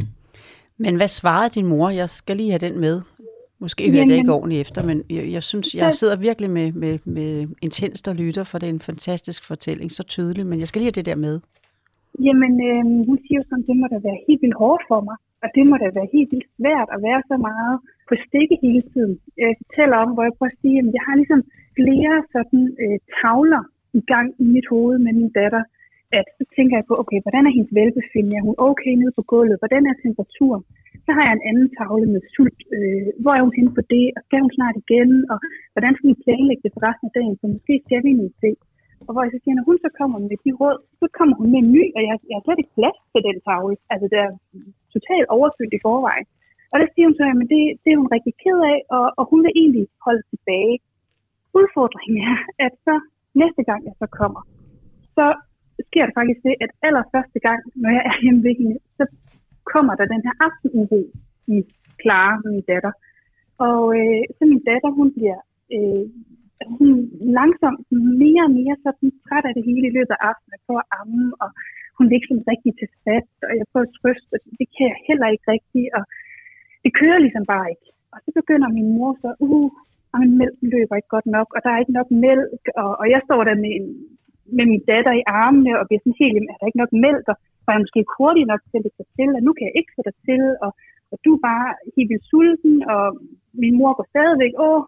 [0.85, 1.89] Men hvad svarede din mor?
[2.03, 2.97] Jeg skal lige have den med.
[3.65, 6.69] Måske hørte jeg Jamen- ikke ordentligt efter, men jeg, jeg synes, jeg sidder virkelig med,
[6.83, 7.31] med, med
[7.67, 10.91] intenst og lytter, for det er en fantastisk fortælling, så tydelig, men jeg skal lige
[10.91, 11.35] have det der med.
[12.27, 15.17] Jamen, øh, hun siger jo sådan, det må da være helt vildt hårdt for mig,
[15.43, 17.77] og det må da være helt vildt svært at være så meget
[18.09, 19.15] på stikke hele tiden.
[19.43, 21.43] Jeg fortæller om, hvor jeg prøver at sige, at jeg har ligesom
[21.79, 23.63] flere sådan øh, tavler
[24.01, 25.63] i gang i mit hoved med min datter,
[26.19, 28.37] at så tænker jeg på, okay, hvordan er hendes velbefindende?
[28.41, 29.61] Er hun okay nede på gulvet?
[29.63, 30.65] Hvordan er temperaturen?
[31.09, 32.61] Så har jeg en anden tavle med sult.
[32.77, 34.07] Øh, hvor er hun henne på det?
[34.17, 35.11] Og skal hun snart igen?
[35.33, 35.39] Og
[35.75, 37.37] hvordan skal vi planlægge det for resten af dagen?
[37.41, 38.55] Så måske skal vi noget til.
[39.07, 41.49] Og hvor jeg så siger, når hun så kommer med de råd, så kommer hun
[41.53, 43.77] med en ny, og jeg, jeg har slet ikke plads til den tavle.
[43.93, 44.33] Altså, det er
[44.95, 46.27] totalt overfyldt i forvejen.
[46.73, 49.25] Og der siger hun så, at det, det er hun rigtig ked af, og, og
[49.31, 50.75] hun vil egentlig holde tilbage.
[51.59, 52.95] Udfordringen er, at så
[53.43, 54.43] næste gang jeg så kommer,
[55.17, 55.27] så
[55.89, 59.05] sker der faktisk det, at allerførste gang, når jeg er hjemme ved hende, så
[59.75, 61.01] kommer der den her aftenuro
[61.55, 61.57] i
[62.01, 62.93] Clara, min datter.
[63.69, 65.41] Og øh, så min datter, hun bliver
[65.75, 66.05] øh,
[66.79, 66.91] hun
[67.39, 67.81] langsomt
[68.23, 71.27] mere og mere sådan træt af det hele i løbet af aftenen på at amme,
[71.43, 71.49] og
[71.97, 74.85] hun vil ikke sådan rigtig til fat, og jeg prøver at trøste, og det kan
[74.91, 76.03] jeg heller ikke rigtigt, og
[76.85, 77.89] det kører ligesom bare ikke.
[78.13, 79.71] Og så begynder min mor så, uh,
[80.13, 83.07] og min mælk løber ikke godt nok, og der er ikke nok mælk, og, og
[83.15, 83.87] jeg står der med, en,
[84.57, 87.37] med min datter i armene, og bliver sådan helt, er der ikke nok mælk, og
[87.69, 89.93] var jeg måske ikke hurtig nok til at lægge til, og nu kan jeg ikke
[89.95, 90.71] sætte dig til, og,
[91.13, 93.05] og du er bare helt vildt sulten, og
[93.63, 94.83] min mor går stadigvæk, åh,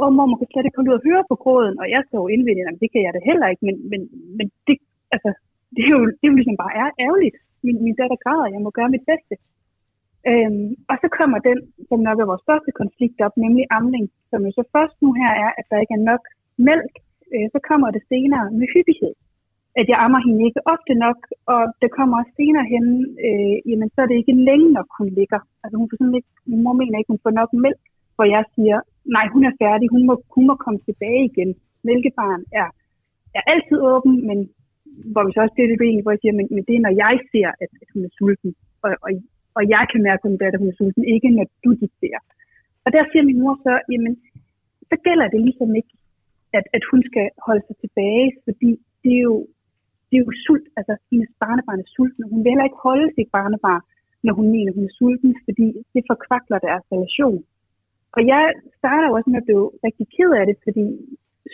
[0.00, 2.24] åh mor, man kan slet ikke komme ud og høre på gråden, og jeg står
[2.34, 4.00] indvendigt, at det kan jeg da heller ikke, men, men,
[4.38, 4.76] men det,
[5.14, 5.30] altså,
[5.74, 7.36] det er jo, det er jo ligesom bare er ærgerligt.
[7.64, 9.34] Min, min datter græder, jeg må gøre mit bedste.
[10.30, 14.40] Øhm, og så kommer den, som nok er vores største konflikt op, nemlig amning, som
[14.46, 16.22] jo så først nu her er, at der ikke er nok
[16.68, 16.94] mælk.
[17.34, 19.12] Øh, så kommer det senere med hyppighed.
[19.80, 21.18] At jeg ammer hende ikke ofte nok,
[21.52, 22.84] og det kommer også senere hen,
[23.26, 25.40] øh, jamen så er det ikke længe nok, hun ligger.
[25.62, 27.80] Altså hun får sådan ikke, min mor mener ikke, hun får nok mælk,
[28.14, 28.78] hvor jeg siger,
[29.16, 31.50] nej, hun er færdig, hun må, hun må komme tilbage igen.
[31.88, 32.68] Mælkebaren er,
[33.38, 34.38] er altid åben, men
[35.12, 37.14] hvor vi så også det ben, hvor jeg siger, men, men det er, når jeg
[37.32, 38.50] ser, at, at hun er sulten,
[38.84, 39.10] og, og,
[39.56, 42.22] og jeg kan mærke på min datter, at hun er sulten, ikke når du dikterer.
[42.84, 44.14] Og der siger min mor så, jamen,
[44.90, 45.94] så gælder det ligesom ikke,
[46.58, 48.70] at, at hun skal holde sig tilbage, fordi
[49.02, 49.36] det er jo,
[50.16, 53.08] det er jo sult, altså hendes barnebarn er sulten, og hun vil heller ikke holde
[53.16, 53.82] sit barnebarn,
[54.26, 57.40] når hun mener, hun er sulten, fordi det forkvakler deres relation.
[58.16, 58.44] Og jeg
[58.78, 60.84] starter også med at blive rigtig ked af det, fordi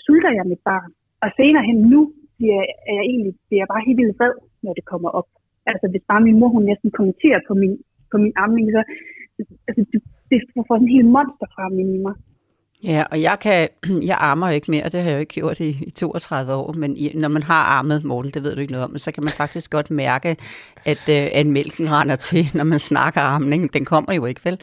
[0.04, 0.90] sulter jeg mit barn.
[1.22, 2.00] Og senere hen nu
[2.38, 5.28] bliver, er jeg egentlig bliver jeg bare helt vildt vred, når det kommer op.
[5.70, 7.74] Altså hvis bare min mor hun næsten kommenterer på min,
[8.12, 8.82] på min amning, så
[9.68, 12.14] altså, det, det får sådan en helt monster frem i mig.
[12.84, 13.68] Ja, og jeg kan,
[14.10, 16.96] jeg armer ikke mere, det har jeg jo ikke gjort i, i 32 år, men
[16.96, 19.32] i, når man har armet, Morten, det ved du ikke noget om, så kan man
[19.32, 20.36] faktisk godt mærke,
[20.84, 23.72] at, øh, at mælken render til, når man snakker armning.
[23.72, 24.58] Den kommer jo ikke, vel?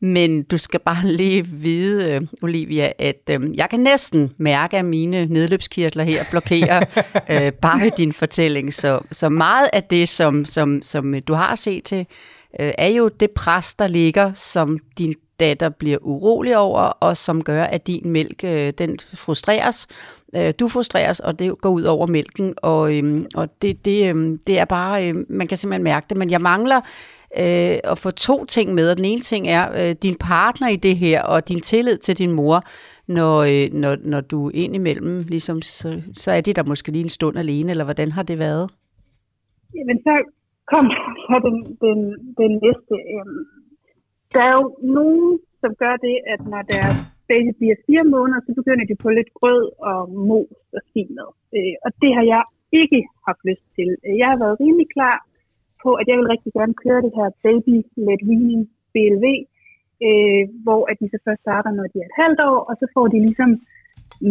[0.00, 4.84] Men du skal bare lige vide, øh, Olivia, at øh, jeg kan næsten mærke, at
[4.84, 6.84] mine nedløbskirtler her blokerer
[7.30, 8.74] øh, bare ved din fortælling.
[8.74, 12.06] Så, så meget af det, som, som, som du har set til,
[12.60, 17.44] øh, er jo det pres, der ligger, som din datter bliver urolig over, og som
[17.44, 18.90] gør, at din mælk, øh, den
[19.24, 19.78] frustreres.
[20.36, 24.38] Øh, du frustreres, og det går ud over mælken, og, øh, og det, det, øh,
[24.46, 26.80] det er bare, øh, man kan simpelthen mærke det, men jeg mangler
[27.42, 30.76] øh, at få to ting med, og den ene ting er øh, din partner i
[30.76, 32.58] det her, og din tillid til din mor,
[33.08, 37.16] når, øh, når, når du indimellem, ligesom, så, så er det der måske lige en
[37.18, 38.70] stund alene, eller hvordan har det været?
[39.76, 40.14] Jamen, så
[40.72, 40.86] kom
[41.26, 41.98] så den, den,
[42.40, 42.94] den næste.
[43.14, 43.26] Øh,
[44.34, 44.66] der er jo
[44.98, 45.30] nogen,
[45.62, 46.98] som gør det, at når deres
[47.30, 51.30] baby bliver fire måneder, så begynder de på lidt grød og mos og finet.
[51.56, 52.42] Øh, og det har jeg
[52.80, 53.88] ikke haft lyst til.
[54.20, 55.16] Jeg har været rimelig klar
[55.82, 59.26] på, at jeg vil rigtig gerne køre det her baby-led weaning BLV,
[60.06, 62.86] øh, hvor at de så først starter, når de er et halvt år, og så
[62.94, 63.50] får de ligesom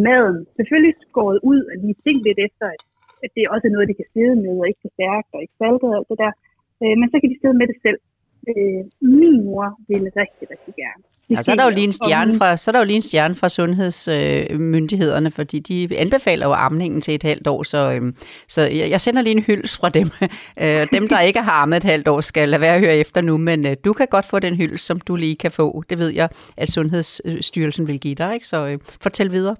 [0.05, 2.81] maden selvfølgelig skåret ud og lige tænkt lidt efter, at,
[3.23, 5.89] at det også noget, de kan sidde med, og ikke for stærkt og ikke saltet
[5.91, 6.33] og alt det der.
[6.81, 7.99] Øh, men så kan de sidde med det selv.
[8.49, 11.03] Øh, min mor ville rigtig, rigtig gerne.
[11.29, 13.01] Ja, så er der jo lige en stjerne fra, så er der jo lige en
[13.01, 18.13] stjerne fra sundhedsmyndighederne, øh, fordi de anbefaler jo amningen til et halvt år, så, øh,
[18.47, 20.09] så jeg, jeg sender lige en hyldest fra dem.
[20.63, 23.21] Øh, dem, der ikke har ammet et halvt år, skal lade være at høre efter
[23.21, 25.83] nu, men øh, du kan godt få den hyldest, som du lige kan få.
[25.89, 28.47] Det ved jeg, at Sundhedsstyrelsen vil give dig, ikke?
[28.47, 29.55] så øh, fortæl videre.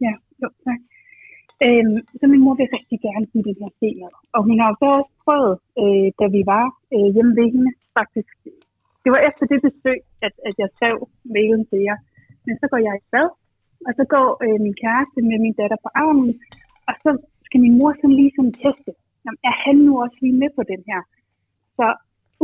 [0.00, 0.12] Ja,
[0.42, 0.80] jo, tak.
[1.66, 4.12] Øhm, så min mor vil rigtig gerne give den her femad.
[4.34, 7.70] Og hun har jo så også prøvet, øh, da vi var øh, hjemme ved hende,
[7.98, 8.34] faktisk.
[9.02, 10.96] Det var efter det besøg, at, at jeg skrev
[11.34, 11.98] mailen til jer.
[12.46, 13.28] Men så går jeg i bad,
[13.86, 16.30] og så går øh, min kæreste med min datter på armen,
[16.88, 17.10] og så
[17.46, 18.92] skal min mor sådan lige sådan teste.
[19.24, 21.00] Jamen, er han nu også lige med på den her?
[21.78, 21.86] Så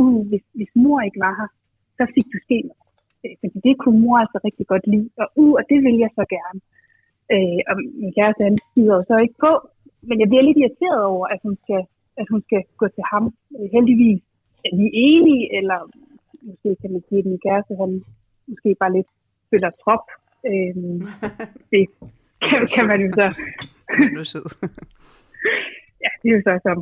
[0.00, 1.50] uh, hvis, hvis mor ikke var her,
[1.98, 2.78] så fik du skemad.
[3.24, 6.10] Øh, Fordi det kunne mor altså rigtig godt lide, og uh, og det vil jeg
[6.18, 6.60] så gerne.
[7.34, 9.52] Øh, og min kæreste, han skider jo så ikke på,
[10.08, 11.82] men jeg bliver lidt irriteret over, at hun skal,
[12.20, 13.24] at hun skal gå til ham.
[13.56, 14.22] Øh, heldigvis
[14.66, 15.78] er vi enige, eller
[16.48, 17.90] måske kan man sige, at min kæreste, han
[18.50, 19.10] måske bare lidt
[19.50, 20.04] følger trop.
[20.50, 20.74] Øh,
[21.72, 21.82] det
[22.48, 23.26] kan, kan man jo så
[24.16, 24.46] Nu sød.
[26.04, 26.78] ja, det er jo så som,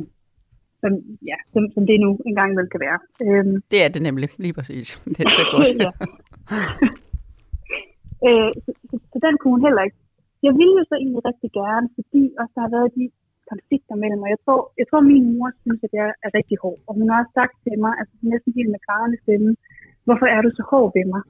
[0.81, 0.91] som,
[1.31, 2.99] ja, som, som det nu engang vel kan være.
[3.23, 4.87] Øhm, Det er det nemlig, lige præcis.
[5.15, 5.71] Det er så godt.
[5.85, 5.91] ja.
[8.27, 9.97] øh, så, så, så, den kunne hun heller ikke.
[10.47, 13.03] Jeg ville jo så egentlig rigtig gerne, fordi også der har været de
[13.51, 14.29] konflikter mellem mig.
[14.35, 16.79] Jeg tror, jeg tror min mor synes, at jeg er rigtig hård.
[16.87, 19.49] Og hun har også sagt til mig, altså næsten helt med grædende stemme,
[20.05, 21.23] hvorfor er du så hård ved mig?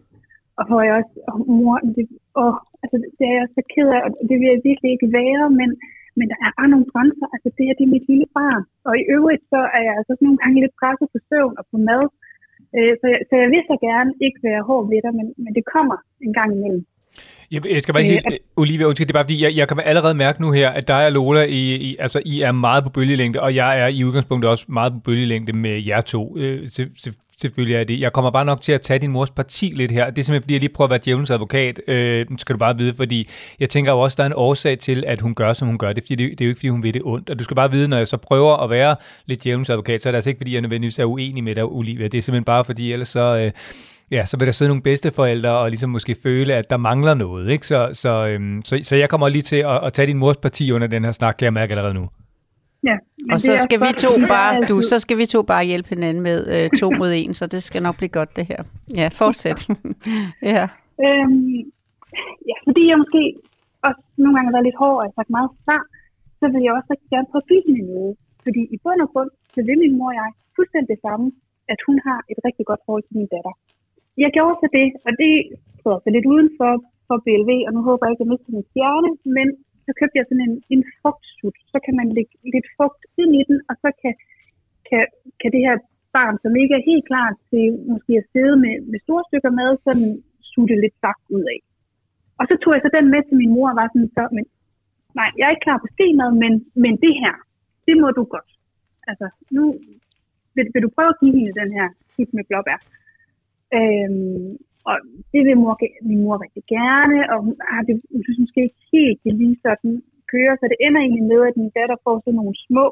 [0.60, 2.06] Og hvor jeg også, og mor, det,
[2.42, 5.46] åh, altså, det er jeg så ked af, og det vil jeg virkelig ikke være,
[5.60, 5.70] men,
[6.18, 7.28] men der er bare nogle grænser.
[7.36, 8.64] Altså det her, det er mit lille barn.
[8.88, 11.78] Og i øvrigt, så er jeg altså nogle gange lidt presset på søvn og på
[11.90, 12.04] mad.
[12.78, 15.52] Øh, så, jeg, så jeg vil så gerne ikke være hård ved dig, men, men
[15.58, 16.84] det kommer en gang imellem.
[17.52, 20.14] Jeg, skal bare sige, Øh, Olivia, undskyld, det er bare fordi, jeg, jeg kan allerede
[20.14, 23.42] mærke nu her, at dig og Lola, I, I, altså, I er meget på bølgelængde,
[23.42, 26.38] og jeg er i udgangspunktet også meget på bølgelængde med jer to.
[26.38, 28.00] Øh, til, til, selvfølgelig er det.
[28.00, 30.10] Jeg kommer bare nok til at tage din mors parti lidt her.
[30.10, 31.82] Det er simpelthen, fordi jeg lige prøver at være djævelens advokat.
[31.88, 35.04] Øh, skal du bare vide, fordi jeg tænker jo også, der er en årsag til,
[35.08, 35.94] at hun gør, som hun gør.
[35.94, 37.30] Det er, fordi, det, det er jo ikke, fordi hun vil det ondt.
[37.30, 38.96] Og du skal bare vide, når jeg så prøver at være
[39.26, 41.66] lidt djævelens advokat, så er det altså ikke, fordi jeg nødvendigvis er uenig med dig,
[41.66, 42.08] Olivia.
[42.08, 43.38] Det er simpelthen bare, fordi ellers så...
[43.38, 43.52] Øh,
[44.12, 47.50] Ja, så vil der sidde nogle bedsteforældre og ligesom måske føle, at der mangler noget.
[47.50, 47.68] Ikke?
[47.68, 50.72] Så, så, øhm, så, så jeg kommer lige til at, at tage din mors parti
[50.72, 52.06] under den her snak, kan jeg mærke allerede nu.
[52.90, 52.96] Ja,
[53.34, 56.38] Og så skal vi to bare, du, så skal vi to bare hjælpe hinanden med
[56.54, 58.62] øh, to mod en, så det skal nok blive godt det her.
[59.00, 59.60] Ja, fortsæt.
[60.56, 60.64] ja.
[61.06, 61.58] Øhm,
[62.50, 63.22] ja, fordi jeg måske
[63.88, 65.78] også nogle gange har været lidt hård og har sagt meget fra,
[66.40, 68.14] så vil jeg også rigtig gerne prøve at fylde min noget.
[68.46, 71.26] Fordi i bund og grund, så vil min mor og jeg fuldstændig det samme,
[71.74, 73.54] at hun har et rigtig godt forhold til min datter.
[74.24, 75.34] Jeg gjorde så det, og det
[75.80, 76.74] tror så lidt uden for,
[77.08, 79.48] for BLV, og nu håber jeg ikke, at jeg mister min stjerne, men
[79.86, 81.58] så købte jeg sådan en, en frugtsut.
[81.72, 84.14] Så kan man lægge lidt frugt ind i den, og så kan,
[84.90, 85.04] kan,
[85.42, 85.78] kan det her
[86.18, 89.72] barn, som ikke er helt klar til måske at sidde med, med store stykker mad,
[89.86, 90.10] sådan
[90.52, 91.60] sutte lidt saft ud af.
[92.40, 94.46] Og så tog jeg så den med til min mor og var sådan, så, men
[95.20, 97.36] nej, jeg er ikke klar på stemad, men, men det her,
[97.88, 98.52] det må du godt.
[99.10, 99.64] Altså, nu
[100.56, 102.80] vil, vil du prøve at give hende den her kit med blåbær.
[103.78, 104.50] Øhm,
[104.90, 104.96] og
[105.32, 105.76] det vil mor,
[106.10, 109.58] min mor rigtig gerne, og hun, har det, hun synes måske ikke helt, det lige
[109.66, 109.94] sådan
[110.32, 112.86] kører, så det ender egentlig med, at min datter får sådan nogle små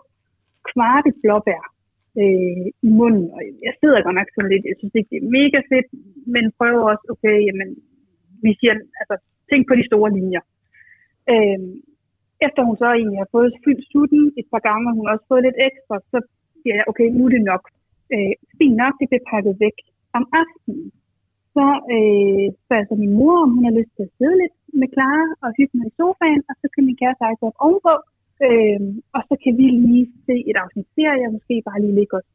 [0.71, 1.63] kvarte blåbær
[2.21, 5.35] øh, i munden, og jeg sidder godt nok sådan lidt, jeg synes ikke, det er
[5.39, 5.87] mega fedt,
[6.33, 7.69] men prøver også, okay, jamen,
[8.45, 9.15] vi siger, altså,
[9.49, 10.43] tænk på de store linjer.
[11.33, 11.71] Øhm,
[12.47, 15.29] efter hun så egentlig har fået fyldt sutten et par gange, og hun har også
[15.31, 16.17] fået lidt ekstra, så
[16.59, 17.63] siger jeg, okay, nu er det nok.
[18.13, 19.77] Øh, fint nok, det bliver pakket væk.
[20.19, 20.85] Om aftenen,
[21.55, 24.55] så øh, spørger jeg så min mor, om hun har lyst til at sidde lidt
[24.81, 27.93] med Clara og hygge mig i sofaen, og så kan min kæreste altså op ovenpå,
[28.45, 28.79] øh,
[29.15, 32.27] og så kan vi lige se et afsnit serie, og måske bare lige ligge os.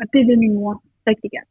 [0.00, 0.74] Og det vil min mor
[1.10, 1.50] rigtig gerne.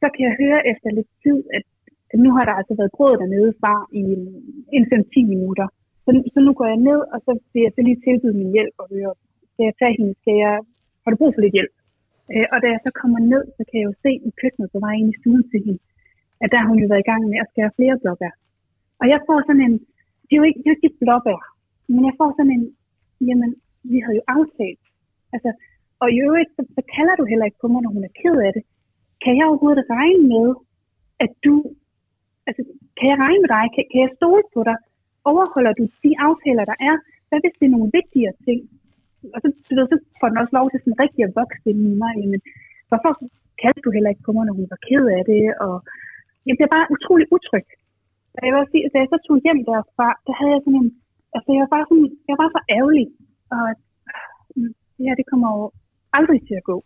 [0.00, 1.64] Så kan jeg høre efter lidt tid, at
[2.12, 4.22] at nu har der altså været brød dernede fra i en,
[4.76, 5.66] en 5-10 minutter.
[6.04, 8.74] Så, så nu går jeg ned, og så vil jeg så lige tilbyde min hjælp
[8.82, 9.12] og høre,
[9.52, 10.54] skal jeg tage hende, skal jeg,
[11.02, 11.74] har du brug for lidt hjælp?
[12.32, 14.78] Øh, og da jeg så kommer ned, så kan jeg jo se i køkkenet på
[14.84, 15.82] vej ind i stuen til hende,
[16.42, 18.32] at der har hun jo været i gang med at skære flere blåbær.
[19.00, 19.74] Og jeg får sådan en,
[20.26, 21.40] det er jo ikke, det er jo ikke blåbær,
[21.94, 22.64] men jeg får sådan en,
[23.28, 23.50] jamen,
[23.90, 24.84] vi havde jo aftalt.
[25.34, 25.50] Altså,
[26.02, 28.36] og i øvrigt, så, så kalder du heller ikke på mig, når hun er ked
[28.46, 28.64] af det.
[29.24, 30.46] Kan jeg overhovedet regne med,
[31.24, 31.54] at du,
[32.48, 32.62] altså,
[32.98, 33.64] kan jeg regne med dig?
[33.74, 34.76] Kan, kan jeg stole på dig?
[35.30, 36.94] Overholder du de aftaler, der er?
[37.28, 38.60] Hvad hvis det er nogle vigtigere ting?
[39.34, 41.80] Og så, du ved, så får den også lov til sådan rigtig at vokse ind
[41.92, 42.16] i mig.
[42.32, 42.40] Men
[42.90, 43.12] hvorfor
[43.62, 45.44] kaldte du heller ikke på mig, når hun var ked af det?
[45.66, 45.74] Og
[46.46, 47.66] jeg bliver bare utrolig utryg.
[48.34, 50.80] Og jeg vil også sige, da jeg så tog hjem derfra, der havde jeg sådan
[50.82, 50.90] en,
[51.34, 53.06] altså jeg var bare sådan, jeg var så ærgerlig.
[53.54, 53.66] Og
[54.56, 55.64] øh, det her, det kommer jo
[56.18, 56.76] aldrig til at gå.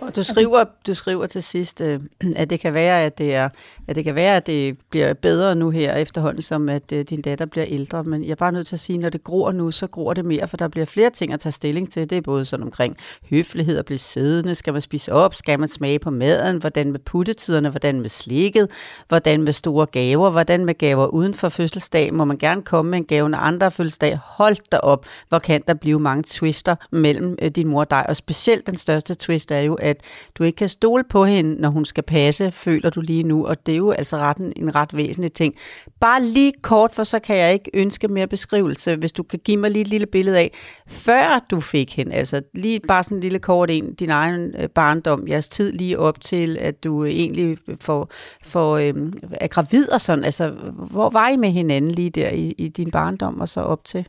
[0.00, 2.00] Og du skriver, du skriver til sidst, øh,
[2.36, 3.48] at det kan være, at det er,
[3.88, 7.22] at det kan være, at det bliver bedre nu her efterhånden, som at øh, din
[7.22, 8.04] datter bliver ældre.
[8.04, 10.14] Men jeg er bare nødt til at sige, at når det gror nu, så gror
[10.14, 12.10] det mere, for der bliver flere ting at tage stilling til.
[12.10, 12.96] Det er både sådan omkring
[13.30, 17.00] høflighed at blive siddende, skal man spise op, skal man smage på maden, hvordan med
[17.00, 18.68] puttetiderne, hvordan med slikket,
[19.08, 22.98] hvordan med store gaver, hvordan med gaver uden for fødselsdag, må man gerne komme med
[22.98, 24.18] en gave, når andre fødselsdag.
[24.24, 28.08] Hold da op, hvor kan der blive mange twister mellem øh, din mor og dig,
[28.08, 29.89] og specielt den største twist er jo, at
[30.34, 33.66] du ikke kan stole på hende, når hun skal passe, føler du lige nu, og
[33.66, 35.54] det er jo altså ret en, en ret væsentlig ting.
[36.00, 39.56] Bare lige kort, for så kan jeg ikke ønske mere beskrivelse, hvis du kan give
[39.56, 40.50] mig lige et lille billede af,
[40.88, 44.68] før du fik hende, altså lige bare sådan en lille kort en, din egen øh,
[44.68, 48.10] barndom, jeres tid lige op til, at du øh, egentlig får,
[48.44, 48.94] får øh,
[49.40, 50.50] er gravid og sådan, altså
[50.92, 54.06] hvor var I med hinanden lige der i, i din barndom og så op til?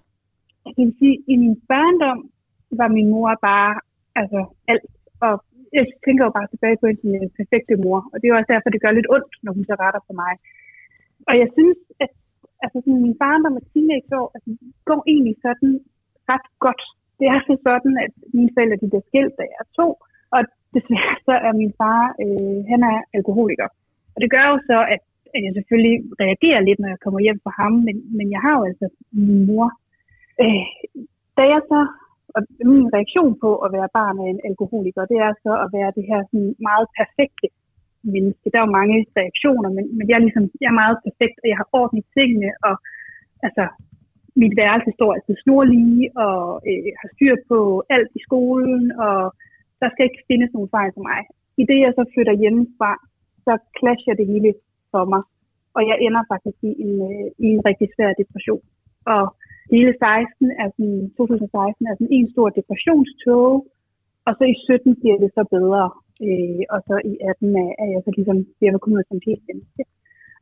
[0.66, 2.20] Jeg kan sige, i min barndom
[2.72, 3.80] var min mor bare
[4.16, 4.86] altså alt.
[5.22, 5.44] Og
[5.78, 8.00] jeg tænker jo bare tilbage på hende som perfekte mor.
[8.12, 10.14] Og det er jo også derfor, det gør lidt ondt, når hun så retter på
[10.24, 10.34] mig.
[11.30, 12.12] Og jeg synes, at
[12.64, 14.50] altså sådan, min barndom og teenageår altså,
[14.90, 15.72] går egentlig sådan
[16.32, 16.84] ret godt.
[17.20, 19.88] Det er så sådan, at mine forældre de bliver skilt, da jeg er to.
[20.36, 20.42] Og
[20.76, 23.68] desværre så er min far, øh, han er alkoholiker.
[24.14, 25.02] Og det gør jo så, at,
[25.36, 27.74] at jeg selvfølgelig reagerer lidt, når jeg kommer hjem fra ham.
[27.88, 28.88] Men, men jeg har jo altså
[29.28, 29.68] min mor.
[30.42, 30.66] Øh,
[31.38, 31.80] da jeg så
[32.36, 32.42] og
[32.72, 36.06] min reaktion på at være barn af en alkoholiker, det er så at være det
[36.12, 37.48] her sådan meget perfekte
[38.14, 38.46] menneske.
[38.52, 41.48] Der er jo mange reaktioner, men, men jeg, er ligesom, jeg er meget perfekt, og
[41.52, 42.76] jeg har orden i tingene, og
[43.48, 43.64] altså,
[44.42, 46.38] mit værelse står altid snorlige, og
[46.70, 47.60] øh, har styr på
[47.96, 49.18] alt i skolen, og
[49.82, 51.20] der skal ikke findes nogen fejl for mig.
[51.62, 52.92] I det, jeg så flytter hjemmefra,
[53.46, 54.52] så clasher det hele
[54.92, 55.24] for mig,
[55.76, 58.64] og jeg ender faktisk i en, øh, i en rigtig svær depression.
[59.14, 59.24] Og
[59.74, 63.54] hele 16 er sådan, 2016 er sådan en stor depressionstog,
[64.28, 65.84] og så i 17 bliver det så bedre,
[66.26, 69.28] øh, og så i 18 er, er jeg så ligesom, jeg vil komme ud som
[69.30, 69.84] helt menneske.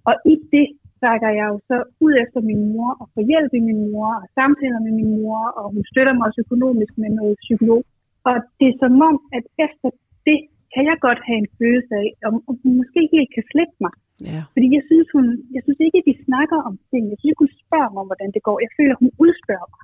[0.09, 0.67] Og i det
[1.05, 4.27] rækker jeg jo så ud efter min mor, og får hjælp i min mor, og
[4.37, 7.81] samtaler med min mor, og hun støtter mig også økonomisk med noget psykolog.
[8.29, 9.89] Og det er som om, at efter
[10.27, 10.39] det,
[10.73, 13.93] kan jeg godt have en følelse af, om, om hun måske helt kan slippe mig.
[14.27, 14.41] Ja.
[14.53, 17.03] Fordi jeg synes, hun, jeg synes ikke, at vi snakker om ting.
[17.11, 18.57] Jeg synes ikke, hun spørger mig, hvordan det går.
[18.65, 19.83] Jeg føler, at hun udspørger mig.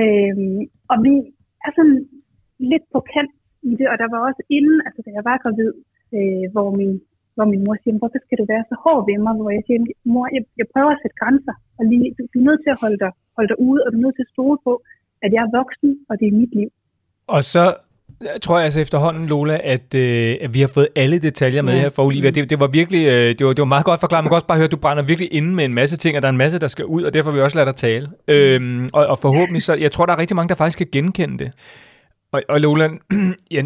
[0.00, 0.60] Øhm,
[0.92, 1.14] og vi
[1.66, 1.98] er sådan
[2.70, 3.34] lidt på kant
[3.70, 5.72] i det, og der var også inden, altså da jeg var gravid,
[6.16, 6.92] øh, hvor, min,
[7.36, 9.34] hvor min mor siger, hvorfor skal du være så hård ved mig?
[9.40, 9.80] Hvor jeg siger,
[10.14, 12.80] mor, jeg, jeg prøver at sætte grænser, og lige, du, du er nødt til at
[12.84, 14.72] holde dig, holde dig ude, og du er nødt til at stole på,
[15.24, 16.70] at jeg er voksen, og det er mit liv.
[17.34, 17.64] Og så
[18.22, 21.72] jeg tror jeg altså efterhånden, Lola, at, øh, at vi har fået alle detaljer med
[21.74, 21.80] Ja.
[21.80, 22.30] her for Olivia.
[22.30, 24.24] Det, det var virkelig, øh, det var, det var meget godt forklaret.
[24.24, 26.22] Man kan også bare høre, at du brænder virkelig inde med en masse ting, og
[26.22, 28.08] der er en masse, der skal ud, og derfor vil vi også lade dig tale.
[28.28, 31.38] Øhm, og, og forhåbentlig, så, jeg tror, der er rigtig mange, der faktisk kan genkende
[31.44, 31.52] det.
[32.32, 32.88] Og, og Lola,
[33.50, 33.62] ja,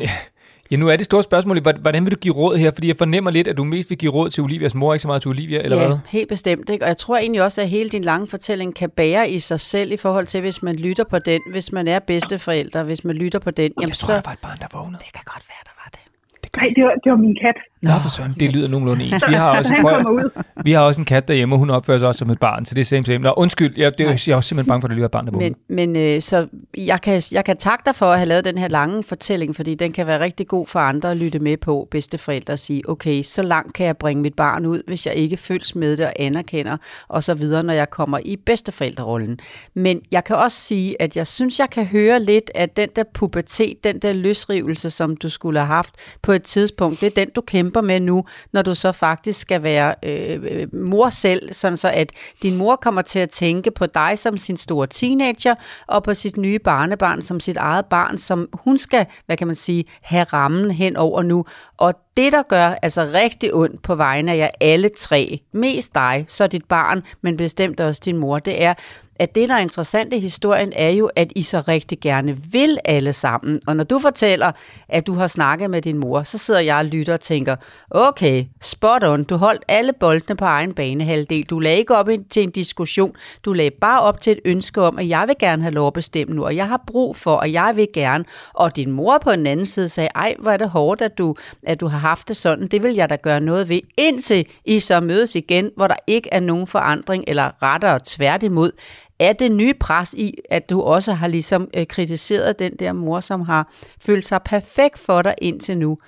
[0.70, 2.70] ja, nu er det store spørgsmål, hvordan- hvordan vil du give råd her?
[2.70, 5.09] Fordi jeg fornemmer lidt, at du mest vil give råd til Olivias mor, ikke så
[5.09, 5.98] meget til Olivia, eller ja, hvad?
[6.09, 6.70] helt bestemt.
[6.70, 6.85] Ikke?
[6.85, 9.92] Og jeg tror egentlig også, at hele din lange fortælling kan bære i sig selv
[9.92, 13.38] i forhold til, hvis man lytter på den, hvis man er bedsteforældre, hvis man lytter
[13.38, 14.12] på den, jamen Jeg tror, så...
[14.12, 14.98] der var et barn, der vågnede.
[15.05, 16.00] Det kan godt være, der var det.
[16.44, 17.57] Det gør Nej, det var, det var min kat.
[17.87, 19.25] Nå, for søren, det lyder nogenlunde ens.
[19.29, 20.31] Vi har også, prøv,
[20.64, 22.75] vi har også en kat derhjemme, og hun opfører sig også som et barn, så
[22.75, 23.18] det er same same.
[23.18, 25.07] Nå, undskyld, jeg, det, er- jeg er også simpelthen bange for, at det lige var
[25.07, 25.33] et barn, der.
[25.33, 26.46] Men, men øh, så
[26.77, 29.75] jeg kan, jeg kan takke dig for at have lavet den her lange fortælling, fordi
[29.75, 33.22] den kan være rigtig god for andre at lytte med på, bedsteforældre og sige, okay,
[33.22, 36.12] så langt kan jeg bringe mit barn ud, hvis jeg ikke føles med det og
[36.18, 36.77] anerkender,
[37.09, 39.38] og så videre, når jeg kommer i bedsteforældrerollen.
[39.75, 43.03] Men jeg kan også sige, at jeg synes, jeg kan høre lidt, at den der
[43.14, 47.31] pubertet, den der løsrivelse, som du skulle have haft på et tidspunkt, det er den,
[47.37, 51.77] du kæmper med nu, når du så faktisk skal være øh, øh, mor selv, sådan
[51.77, 52.12] så at
[52.43, 55.55] din mor kommer til at tænke på dig som sin store teenager,
[55.87, 59.57] og på sit nye barnebarn som sit eget barn, som hun skal, hvad kan man
[59.57, 61.45] sige, have rammen hen over nu.
[61.77, 66.25] Og det, der gør altså rigtig ondt på vegne af jer alle tre, mest dig,
[66.29, 68.75] så dit barn, men bestemt også din mor, det er,
[69.18, 72.79] at det, der er interessant i historien, er jo, at I så rigtig gerne vil
[72.85, 73.61] alle sammen.
[73.66, 74.52] Og når du fortæller,
[74.88, 77.57] at du har snakket med din mor, så sidder jeg og lytter og tænker,
[77.90, 81.44] okay, spot on, du holdt alle boldene på egen banehalvdel.
[81.44, 83.12] Du lagde ikke op til en diskussion,
[83.44, 85.92] du lagde bare op til et ønske om, at jeg vil gerne have lov at
[85.92, 88.24] bestemme nu, og jeg har brug for, og jeg vil gerne.
[88.55, 91.35] Og din mor på den anden side sagde, ej, hvor er det hårdt, at du,
[91.62, 94.81] at du har haft det sådan, det vil jeg da gøre noget ved, indtil I
[94.81, 98.72] så mødes igen, hvor der ikke er nogen forandring, eller rettere tværtimod,
[99.18, 103.20] er det nye pres i, at du også har ligesom øh, kritiseret den der mor,
[103.20, 105.98] som har følt sig perfekt for dig indtil nu.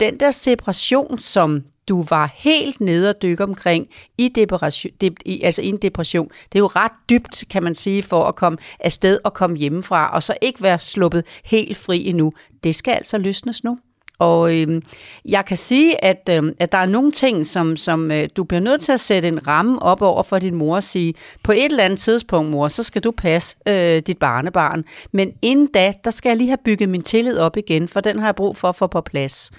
[0.00, 5.42] Den der separation, som du var helt nede og dykke omkring i, depression, de, i,
[5.42, 8.58] altså i en depression, det er jo ret dybt, kan man sige, for at komme
[8.80, 12.32] afsted og komme hjemmefra, og så ikke være sluppet helt fri endnu.
[12.64, 13.78] Det skal altså løsnes nu.
[14.18, 14.82] Og øh,
[15.24, 18.60] jeg kan sige, at, øh, at der er nogle ting, som, som øh, du bliver
[18.60, 21.64] nødt til at sætte en ramme op over for din mor og sige, på et
[21.64, 24.84] eller andet tidspunkt, mor, så skal du passe øh, dit barnebarn.
[25.12, 28.18] Men inden da, der skal jeg lige have bygget min tillid op igen, for den
[28.18, 29.50] har jeg brug for at få på plads.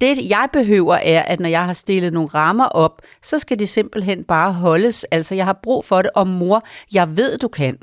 [0.00, 3.66] Det jeg behøver er, at når jeg har stillet nogle rammer op, så skal de
[3.66, 5.04] simpelthen bare holdes.
[5.04, 6.62] Altså jeg har brug for det, og mor,
[6.94, 7.78] jeg ved du kan.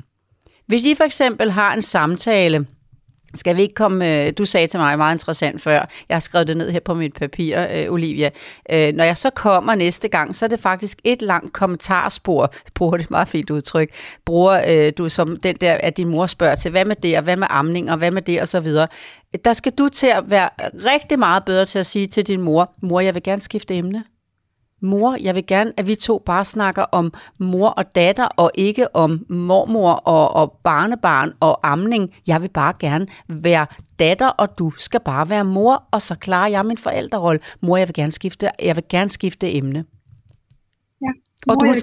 [0.67, 2.65] Hvis I for eksempel har en samtale,
[3.35, 6.47] skal vi ikke komme, øh, du sagde til mig meget interessant før, jeg har skrevet
[6.47, 8.29] det ned her på mit papir, øh, Olivia.
[8.69, 12.97] Øh, når jeg så kommer næste gang, så er det faktisk et langt kommentarspor, bruger
[12.97, 13.89] det meget fint udtryk,
[14.25, 17.37] bruger du som den der, at din mor spørger til, hvad med det, og hvad
[17.37, 18.87] med amning, og hvad med det, og så videre.
[19.45, 20.49] Der skal du til at være
[20.85, 24.03] rigtig meget bedre til at sige til din mor, mor, jeg vil gerne skifte emne.
[24.83, 28.95] Mor, jeg vil gerne, at vi to bare snakker om mor og datter, og ikke
[28.95, 32.13] om mormor og, og barnebarn og amning.
[32.27, 33.65] Jeg vil bare gerne være
[33.99, 37.39] datter, og du skal bare være mor, og så klarer jeg min forældrerolle.
[37.61, 39.85] Mor, jeg vil gerne skifte, jeg vil gerne skifte emne.
[41.47, 41.75] Og du.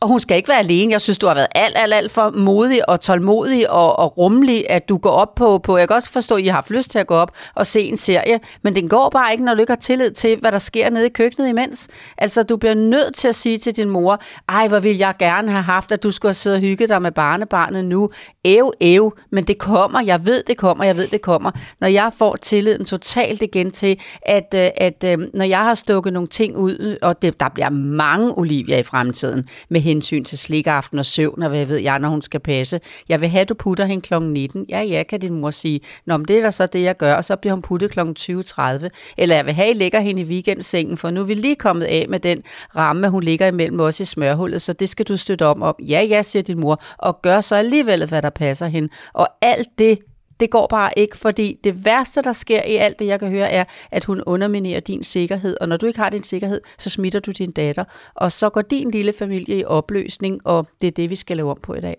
[0.00, 0.92] Og hun skal ikke være alene.
[0.92, 4.70] Jeg synes, du har været alt, alt, alt for modig og tålmodig og, og rummelig,
[4.70, 5.76] at du går op på, på...
[5.76, 7.80] Jeg kan også forstå, at I har haft lyst til at gå op og se
[7.80, 10.58] en serie, men den går bare ikke, når du ikke har tillid til, hvad der
[10.58, 11.88] sker nede i køkkenet imens.
[12.18, 15.50] Altså, du bliver nødt til at sige til din mor, ej, hvor vil jeg gerne
[15.50, 18.10] have haft, at du skulle have siddet og hygget dig med barnebarnet nu.
[18.44, 20.00] Æv, æv, men det kommer.
[20.00, 20.84] Jeg ved, det kommer.
[20.84, 21.50] Jeg ved, det kommer.
[21.80, 26.12] Når jeg får tilliden totalt igen til, at, øh, at øh, når jeg har stukket
[26.12, 30.98] nogle ting ud, og det, der bliver mange Olivia i fremtiden, med hensyn til slikaften
[30.98, 32.80] og søvn, og hvad ved jeg, når hun skal passe.
[33.08, 34.22] Jeg vil have, at du putter hende kl.
[34.22, 34.66] 19.
[34.68, 35.80] Ja, ja, kan din mor sige.
[36.06, 38.00] Nå, men det er da så det, jeg gør, og så bliver hun puttet kl.
[38.00, 38.88] 20.30.
[39.18, 41.56] Eller jeg vil have, at I lægger hende i weekendsengen, for nu er vi lige
[41.56, 42.42] kommet af med den
[42.76, 45.74] ramme, hun ligger imellem os i smørhullet, så det skal du støtte om op.
[45.88, 48.88] Ja, ja, siger din mor, og gør så alligevel, hvad der passer hende.
[49.12, 49.98] Og alt det,
[50.40, 53.50] det går bare ikke, fordi det værste, der sker i alt det, jeg kan høre,
[53.60, 53.64] er,
[53.96, 55.54] at hun underminerer din sikkerhed.
[55.60, 57.84] Og når du ikke har din sikkerhed, så smitter du din datter.
[58.22, 61.50] Og så går din lille familie i opløsning, og det er det, vi skal lave
[61.54, 61.96] om på i dag.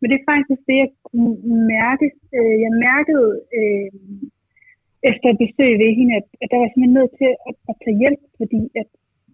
[0.00, 1.32] Men det er faktisk det, jeg kunne
[1.74, 2.06] mærke.
[2.38, 3.28] Øh, jeg mærkede
[3.58, 3.88] øh,
[5.10, 7.98] efter et besøg ved hende, at, at der var simpelthen nødt til at, at tage
[8.02, 8.88] hjælp, fordi at,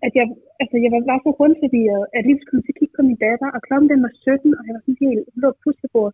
[0.07, 0.27] at jeg,
[0.63, 3.61] altså jeg var, var så rundforvirret, at lige skulle til kigge på min datter, og
[3.67, 6.13] klokken den var 17, og jeg var sådan helt, hun lå på puslebord.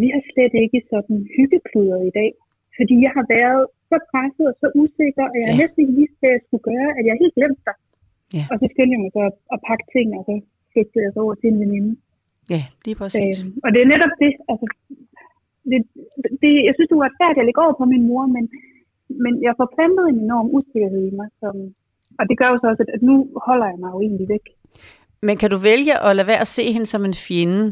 [0.00, 2.30] Vi har slet ikke sådan hyggekluder i dag,
[2.78, 5.62] fordi jeg har været så presset og så usikker, og jeg har Ja.
[5.62, 7.76] næsten ikke vidst, hvad jeg skulle gøre, at jeg helt glemt dig.
[8.38, 8.44] Ja.
[8.50, 10.34] Og så skyndte jeg mig så at, at pakke ting, og så
[10.72, 11.92] flygtede jeg så over til en veninde.
[12.54, 13.36] Ja, lige præcis.
[13.44, 14.66] Øhm, og det er netop det, altså,
[15.70, 15.78] det,
[16.42, 18.44] det, jeg synes, det var svært at lægge over på min mor, men,
[19.24, 21.54] men jeg får plantet en enorm usikkerhed i mig, som,
[22.18, 23.14] og det gør jo så også, at, at nu
[23.48, 24.44] holder jeg mig jo egentlig væk.
[25.26, 27.62] Men kan du vælge at lade være at se hende som en fjende,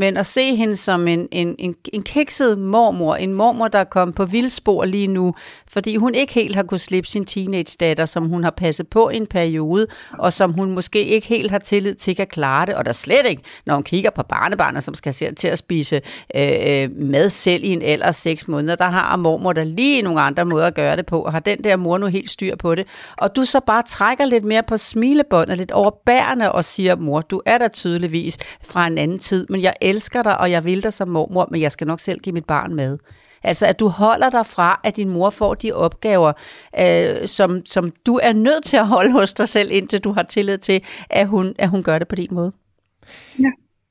[0.00, 3.84] men at se hende som en, en, en, en kikset mormor, en mormor, der er
[3.84, 5.34] kommet på vildspor lige nu,
[5.68, 9.16] fordi hun ikke helt har kunnet slippe sin teenage-datter, som hun har passet på i
[9.16, 9.86] en periode,
[10.18, 13.26] og som hun måske ikke helt har tillid til at klare det, og der slet
[13.26, 16.00] ikke, når hun kigger på barnebarnet, som skal til at spise
[16.34, 20.02] øh, øh mad selv i en alder af seks måneder, der har mormor der lige
[20.02, 22.56] nogle andre måder at gøre det på, og har den der mor nu helt styr
[22.56, 22.86] på det,
[23.16, 27.42] og du så bare trækker lidt mere på smilebåndet, lidt overbærende og siger, mor, du
[27.46, 30.92] er der tydeligvis fra en anden tid, men jeg elsker dig, og jeg vil dig
[30.92, 32.98] som mormor, men jeg skal nok selv give mit barn mad.
[33.42, 36.32] Altså, at du holder dig fra, at din mor får de opgaver,
[36.80, 40.22] øh, som, som du er nødt til at holde hos dig selv, indtil du har
[40.22, 42.52] tillid til, at hun, at hun gør det på din måde.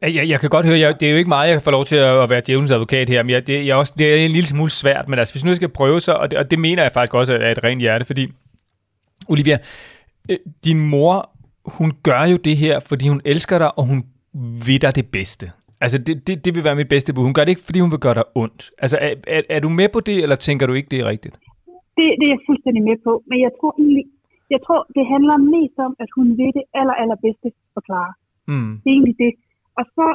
[0.01, 1.85] Jeg, jeg, jeg kan godt høre, jeg, det er jo ikke meget, jeg får lov
[1.85, 4.31] til at, at være djævelens advokat her, men jeg, det, jeg også, det er en
[4.31, 6.59] lille smule svært, men altså, hvis nu jeg skal prøve så, og det, og det
[6.59, 8.27] mener jeg faktisk også er et rent hjerte, fordi,
[9.27, 9.57] Olivia,
[10.29, 11.29] øh, din mor,
[11.65, 14.05] hun gør jo det her, fordi hun elsker dig, og hun
[14.65, 15.51] vil dig det bedste.
[15.83, 17.23] Altså, det, det, det vil være mit bedste bud.
[17.29, 18.61] Hun gør det ikke, fordi hun vil gøre dig ondt.
[18.83, 21.35] Altså, er, er, er du med på det, eller tænker du ikke, det er rigtigt?
[21.97, 24.05] Det, det er jeg fuldstændig med på, men jeg tror egentlig,
[24.53, 28.13] jeg tror, det handler mest om, at hun vil det aller, allerbedste for Clara.
[28.51, 28.71] Mm.
[28.83, 29.31] Det er egentlig det.
[29.79, 30.05] Og så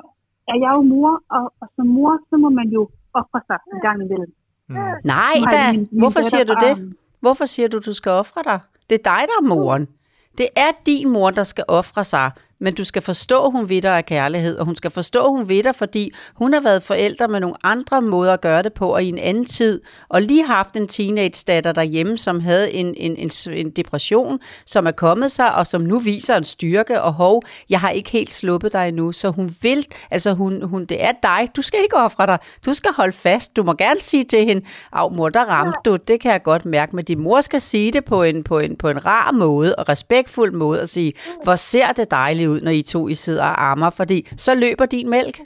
[0.53, 2.83] er jeg jo mor, og, og som mor, så må man jo
[3.21, 4.33] ofre sig en gang imellem.
[4.69, 4.75] Mm.
[5.15, 6.75] Nej da, min- min hvorfor datter siger du det?
[7.25, 8.59] Hvorfor siger du, du skal ofre dig?
[8.89, 9.85] Det er dig, der er moren.
[10.39, 12.31] Det er din mor, der skal ofre sig.
[12.65, 15.63] Men du skal forstå, hun ved dig af kærlighed, og hun skal forstå, hun ved
[15.63, 19.03] dig, fordi hun har været forældre med nogle andre måder at gøre det på, og
[19.03, 23.31] i en anden tid, og lige haft en teenage-datter derhjemme, som havde en, en, en,
[23.53, 27.81] en depression, som er kommet sig, og som nu viser en styrke, og hov, jeg
[27.81, 31.49] har ikke helt sluppet dig endnu, så hun vil, altså hun, hun, det er dig,
[31.57, 34.67] du skal ikke ofre dig, du skal holde fast, du må gerne sige til hende,
[34.93, 37.93] af mor, der ramte du, det kan jeg godt mærke, men din mor skal sige
[37.93, 41.13] det på en, på en, på en rar måde, og respektfuld måde, og sige,
[41.43, 44.87] hvor ser det dejligt ud, når I to I sidder og ammer, fordi så løber
[44.87, 45.41] din mælk.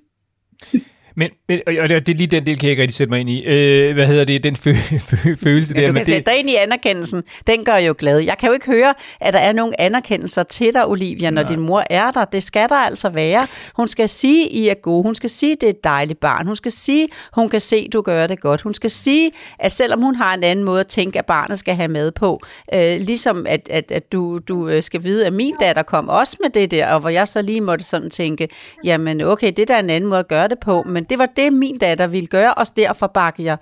[1.18, 3.20] Men, men og det det er lige den del, kan jeg ikke rigtig sætte mig
[3.20, 3.44] ind i.
[3.44, 4.44] Øh, hvad hedder det?
[4.44, 5.86] Den fø, fø, følelse Ja, der.
[5.86, 7.22] du men kan det, sætte dig ind i anerkendelsen.
[7.46, 8.18] Den gør jo glad.
[8.18, 11.52] Jeg kan jo ikke høre, at der er nogen anerkendelser til dig, Olivia, når Nej.
[11.52, 12.24] din mor er der.
[12.24, 13.46] Det skal der altså være.
[13.76, 15.02] Hun skal sige, I er gode.
[15.02, 16.46] Hun skal sige, det er et dejligt barn.
[16.46, 18.62] Hun skal sige, hun kan se, du gør det godt.
[18.62, 21.74] Hun skal sige, at selvom hun har en anden måde at tænke, at barnet skal
[21.74, 22.40] have med på,
[22.74, 26.36] øh, ligesom at, at, at du, du øh, skal vide, at min datter kom også
[26.42, 28.48] med det der, og hvor jeg så lige måtte sådan tænke,
[28.84, 31.28] jamen okay, det der er en anden måde at gøre det på, men Det var
[31.40, 33.56] det, min datter ville gøre, og derfor bakker jeg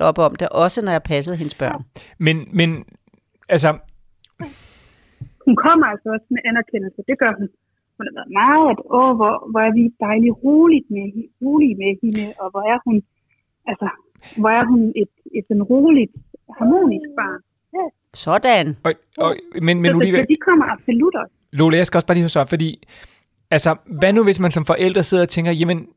[0.00, 1.80] 100% op om det, også når jeg passede hendes børn.
[2.18, 2.84] Men, men
[3.48, 3.70] altså,
[5.46, 7.00] hun kommer altså også med anerkendelse.
[7.10, 7.48] Det gør hun.
[7.96, 11.06] Hun har været meget, at åh, hvor, hvor er vi dejligt roligt med,
[11.42, 12.96] rolige med hende, og hvor er hun,
[13.70, 13.88] altså,
[14.40, 16.12] hvor er hun et, et sådan roligt,
[16.58, 17.40] harmonisk barn.
[17.76, 17.86] Ja,
[18.24, 18.66] Sådan.
[18.84, 18.92] og,
[19.24, 19.30] og,
[19.66, 21.34] men, men så, Olivia, så de kommer absolut også.
[21.52, 22.70] Lola, jeg skal også bare lige høre så, fordi,
[23.50, 25.88] altså, hvad nu hvis man som forældre sidder og tænker, jamen,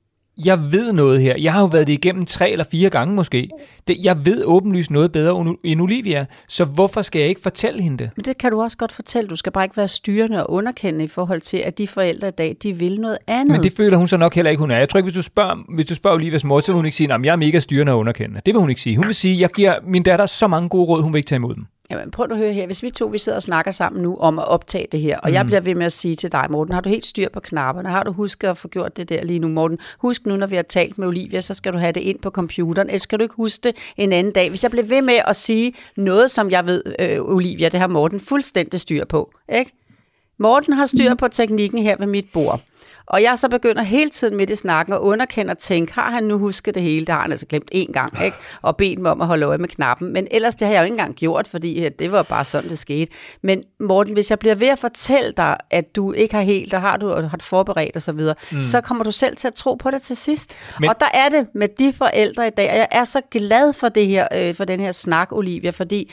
[0.45, 1.35] jeg ved noget her.
[1.39, 3.49] Jeg har jo været det igennem tre eller fire gange måske.
[3.87, 7.97] Det, jeg ved åbenlyst noget bedre end- Olivia, så hvorfor skal jeg ikke fortælle hende
[7.97, 8.09] det?
[8.15, 9.27] Men det kan du også godt fortælle.
[9.29, 12.31] Du skal bare ikke være styrende og underkendende i forhold til, at de forældre i
[12.31, 13.51] dag, de vil noget andet.
[13.55, 14.77] Men det føler hun så nok heller ikke, hun er.
[14.77, 16.97] Jeg tror ikke, hvis du spørger, hvis du spørger Olivias mor, så vil hun ikke
[16.97, 18.41] sige, at jeg er mega styrende og underkendende.
[18.45, 18.97] Det vil hun ikke sige.
[18.97, 21.37] Hun vil sige, jeg giver min datter så mange gode råd, hun vil ikke tage
[21.37, 21.65] imod dem.
[21.91, 22.65] Jamen, prøv at høre her.
[22.65, 25.29] Hvis vi to vi sidder og snakker sammen nu om at optage det her, og
[25.29, 25.33] mm.
[25.33, 27.89] jeg bliver ved med at sige til dig, Morten, har du helt styr på knapperne?
[27.89, 29.79] Har du husket at få gjort det der lige nu, Morten?
[29.99, 32.29] Husk nu, når vi har talt med Olivia, så skal du have det ind på
[32.29, 32.87] computeren.
[32.87, 34.49] Ellers skal du ikke huske det en anden dag.
[34.49, 37.87] Hvis jeg bliver ved med at sige noget, som jeg ved, øh, Olivia, det har
[37.87, 39.31] Morten fuldstændig styr på.
[39.53, 39.71] Ikke?
[40.37, 42.61] Morten har styr på teknikken her ved mit bord.
[43.09, 46.75] Og jeg så begynder hele tiden midt i snakken og tænke, har han nu husket
[46.75, 47.05] det hele?
[47.05, 48.37] Det har han altså glemt én gang, ikke?
[48.61, 50.13] Og bedt mig om at holde øje med knappen.
[50.13, 52.69] Men ellers, det har jeg jo ikke engang gjort, fordi øh, det var bare sådan,
[52.69, 53.11] det skete.
[53.41, 56.79] Men Morten, hvis jeg bliver ved at fortælle dig, at du ikke har helt, der
[56.79, 58.63] har du og har du forberedt og så videre, mm.
[58.63, 60.57] så kommer du selv til at tro på det til sidst.
[60.79, 60.89] Men...
[60.89, 63.89] Og der er det med de forældre i dag, og jeg er så glad for
[63.89, 66.11] det her, øh, for den her snak, Olivia, fordi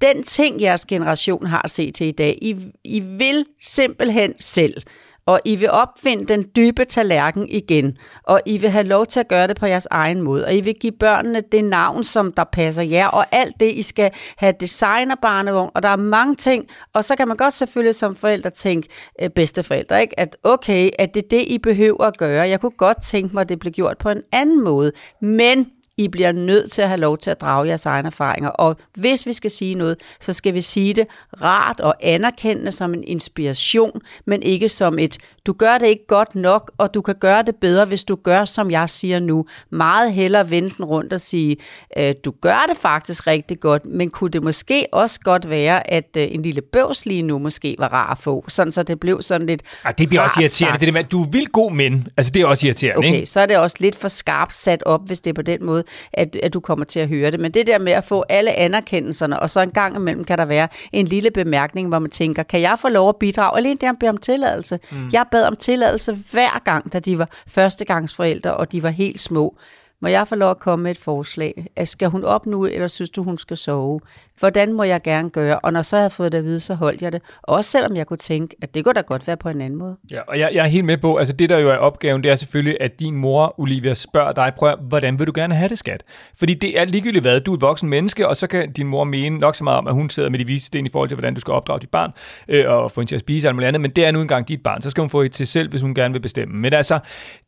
[0.00, 4.82] den ting, jeres generation har set til i dag, I, I vil simpelthen selv.
[5.26, 7.96] Og I vil opfinde den dybe tallerken igen.
[8.22, 10.44] Og I vil have lov til at gøre det på jeres egen måde.
[10.44, 13.06] Og I vil give børnene det navn, som der passer jer.
[13.06, 16.64] Og alt det, I skal have designer barnevogn, Og der er mange ting.
[16.92, 18.88] Og så kan man godt selvfølgelig som forældre tænke,
[19.22, 20.20] øh, bedsteforældre, ikke?
[20.20, 22.48] at okay, at det er det, I behøver at gøre.
[22.48, 24.92] Jeg kunne godt tænke mig, at det blev gjort på en anden måde.
[25.20, 25.66] Men
[25.98, 28.48] i bliver nødt til at have lov til at drage jeres egne erfaringer.
[28.48, 31.06] Og hvis vi skal sige noget, så skal vi sige det
[31.42, 36.34] rart og anerkendende som en inspiration, men ikke som et, du gør det ikke godt
[36.34, 39.44] nok, og du kan gøre det bedre, hvis du gør, som jeg siger nu.
[39.70, 41.56] Meget hellere vende den rundt og sige,
[41.98, 46.16] øh, du gør det faktisk rigtig godt, men kunne det måske også godt være, at
[46.16, 49.22] øh, en lille bøvs lige nu måske var rar at få, sådan så det blev
[49.22, 50.72] sådan lidt Ej, det bliver også irriterende.
[50.72, 50.80] sagt.
[50.80, 52.08] Det der med, at du vil god men.
[52.16, 53.26] Altså, det er også irriterende, Okay, ikke?
[53.26, 55.84] så er det også lidt for skarpt sat op, hvis det er på den måde,
[56.12, 57.40] at, at du kommer til at høre det.
[57.40, 60.44] Men det der med at få alle anerkendelserne, og så en gang imellem kan der
[60.44, 63.56] være en lille bemærkning, hvor man tænker, kan jeg få lov at bidrage?
[63.56, 64.78] Alene det at bede om tilladelse.
[64.90, 65.08] Mm.
[65.12, 69.56] Jeg bad om tilladelse hver gang, da de var førstegangsforældre, og de var helt små.
[70.02, 71.66] Må jeg få lov at komme med et forslag?
[71.84, 74.00] Skal hun op nu, eller synes du, hun skal sove?
[74.38, 75.58] Hvordan må jeg gerne gøre?
[75.58, 77.22] Og når så havde jeg fået det at vide, så holdt jeg det.
[77.42, 79.96] Også selvom jeg kunne tænke, at det kunne da godt være på en anden måde.
[80.12, 82.30] Ja, og jeg, jeg er helt med på, altså det der jo er opgaven, det
[82.30, 85.78] er selvfølgelig, at din mor, Olivia, spørger dig, prøv, hvordan vil du gerne have det,
[85.78, 86.02] skat?
[86.38, 89.04] Fordi det er ligegyldigt hvad, du er et voksen menneske, og så kan din mor
[89.04, 91.14] mene nok så meget om, at hun sidder med de vise sten i forhold til,
[91.14, 92.12] hvordan du skal opdrage dit barn,
[92.48, 94.48] øh, og få hende til at spise alt muligt andet, men det er nu engang
[94.48, 96.54] dit barn, så skal hun få et til selv, hvis hun gerne vil bestemme.
[96.54, 96.98] Men altså,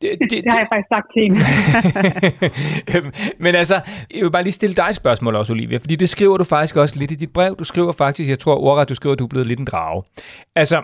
[0.01, 1.39] det, det, Det har jeg faktisk sagt til hende.
[3.39, 3.75] Men altså,
[4.15, 6.75] jeg vil bare lige stille dig et spørgsmål også, Olivia, fordi det skriver du faktisk
[6.75, 7.55] også lidt i dit brev.
[7.55, 10.03] Du skriver faktisk, jeg tror ordret, du skriver, at du er blevet lidt en drage.
[10.55, 10.83] Altså,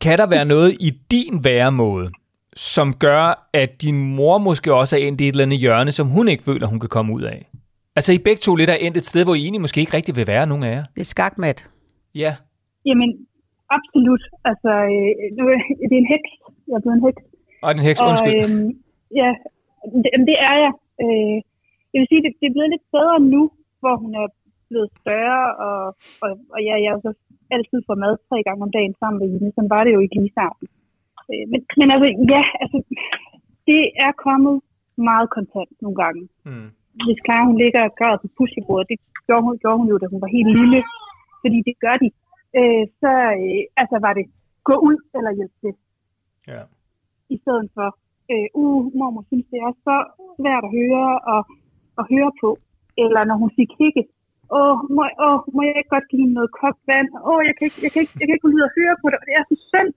[0.00, 2.10] kan der være noget i din væremåde,
[2.56, 6.06] som gør, at din mor måske også er endt i et eller andet hjørne, som
[6.06, 7.48] hun ikke føler, hun kan komme ud af?
[7.96, 10.16] Altså, I begge to lidt er endt et sted, hvor I egentlig måske ikke rigtig
[10.16, 10.84] vil være, nogen af jer.
[10.96, 11.70] Et skakmat.
[12.14, 12.34] Ja.
[12.86, 13.10] Jamen,
[13.70, 14.22] absolut.
[14.44, 16.30] Altså, øh, nu er- det er en heks.
[16.68, 17.22] Jeg er blevet en heks.
[17.62, 18.34] Og den heks, Og, undskyld.
[18.44, 18.70] øhm,
[19.20, 19.30] ja,
[20.02, 20.72] det, det er jeg.
[21.04, 21.36] Øh,
[21.92, 23.42] jeg vil sige, det, det er blevet lidt bedre nu,
[23.80, 24.26] hvor hun er
[24.68, 25.80] blevet større, og,
[26.24, 27.12] og, og ja, jeg har jo så
[27.56, 29.52] altid får mad tre gange om dagen sammen med hende.
[29.54, 30.66] Sådan var det jo ikke lige starten.
[31.30, 32.78] Øh, men, men altså, ja, altså,
[33.68, 34.56] det er kommet
[35.10, 36.22] meget kontant nogle gange.
[36.48, 36.68] Mm.
[37.06, 40.06] Hvis Clara hun ligger og gør på puslebordet, det gjorde hun, gjorde hun jo, da
[40.12, 40.80] hun var helt lille,
[41.42, 42.08] fordi det gør de.
[42.58, 43.12] Øh, så
[43.42, 44.24] øh, altså, var det
[44.68, 45.72] gå ud eller hjælp til
[46.54, 46.62] Ja.
[47.34, 47.88] i stedet for,
[48.32, 49.96] øh, uh, mormor synes, det er så
[50.38, 51.40] svært at høre og
[51.98, 52.50] og høre på.
[53.02, 54.02] Eller når hun siger kikke,
[54.56, 57.08] åh, må, åh, må jeg ikke godt give hende noget kogt vand?
[57.30, 59.06] Åh, jeg kan ikke, jeg kan ikke, jeg kan ikke gå ud og høre på
[59.10, 59.90] det, og det er så synd.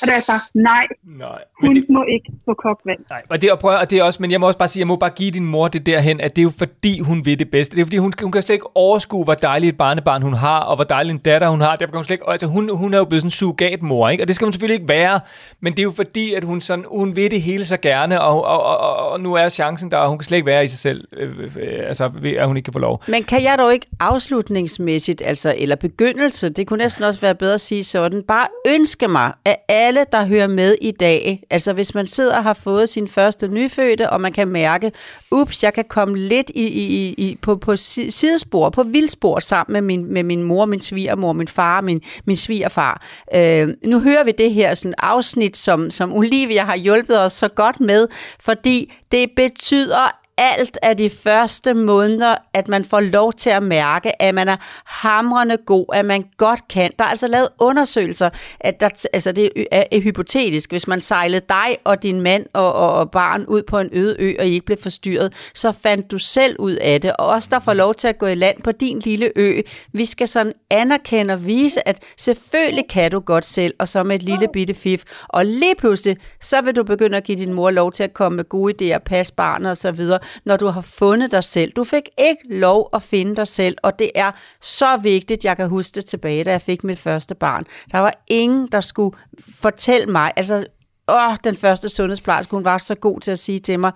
[0.00, 0.84] Og der er jeg bare, nej,
[1.26, 1.40] Nej.
[1.62, 3.00] Hun det, må ikke få kogt vand.
[3.14, 4.80] Nej, og det, og prøv, og det er også, men jeg må også bare sige,
[4.84, 7.38] jeg må bare give din mor det derhen, at det er jo fordi, hun vil
[7.38, 7.76] det bedste.
[7.76, 10.60] Det er fordi, hun, hun kan slet ikke overskue, hvor dejligt et barnebarn hun har,
[10.60, 11.76] og hvor dejlig en datter hun har.
[11.76, 14.24] Derfor kan hun slet ikke, altså hun, hun er jo blevet sådan en surrogatmor, ikke?
[14.24, 15.20] Og det skal hun selvfølgelig ikke være,
[15.60, 18.44] men det er jo fordi, at hun, sådan, hun vil det hele så gerne, og,
[18.44, 20.78] og, og, og nu er chancen der, og hun kan slet ikke være i sig
[20.78, 22.04] selv, øh, øh, altså
[22.38, 23.02] at hun ikke kan få lov.
[23.08, 27.54] Men kan jeg dog ikke afslutningsmæssigt, altså, eller begyndelse, det kunne næsten også være bedre
[27.54, 31.94] at sige sådan, bare ønske mig, at alle, der hører med i dag, altså hvis
[31.94, 34.92] man sidder og har fået sin første nyfødte, og man kan mærke,
[35.30, 39.80] ups, jeg kan komme lidt i, i, i, på, på sidespor, på vildspor sammen med
[39.80, 43.06] min, med min mor, min svigermor, min far, min, min svigerfar.
[43.34, 47.48] Øh, nu hører vi det her sådan afsnit, som, som Olivia har hjulpet os så
[47.48, 48.08] godt med,
[48.40, 54.22] fordi det betyder alt af de første måneder, at man får lov til at mærke,
[54.22, 56.90] at man er hamrende god, at man godt kan.
[56.98, 58.30] Der er altså lavet undersøgelser,
[58.60, 60.70] at der, altså det er, er hypotetisk.
[60.70, 64.16] Hvis man sejlede dig og din mand og, og, og barn ud på en øde
[64.18, 67.12] ø, og I ikke blev forstyrret, så fandt du selv ud af det.
[67.16, 69.60] Og os, der får lov til at gå i land på din lille ø,
[69.92, 74.16] vi skal sådan anerkende og vise, at selvfølgelig kan du godt selv, og så med
[74.16, 75.02] et lille bitte fif.
[75.28, 78.36] Og lige pludselig, så vil du begynde at give din mor lov til at komme
[78.36, 81.72] med gode idéer, passe barnet og så videre, når du har fundet dig selv.
[81.72, 85.68] Du fik ikke lov at finde dig selv, og det er så vigtigt, jeg kan
[85.68, 87.64] huske det tilbage, da jeg fik mit første barn.
[87.92, 89.16] Der var ingen, der skulle
[89.60, 90.66] fortælle mig, altså,
[91.08, 93.92] åh, den første sundhedsplejerske, hun var så god til at sige til mig,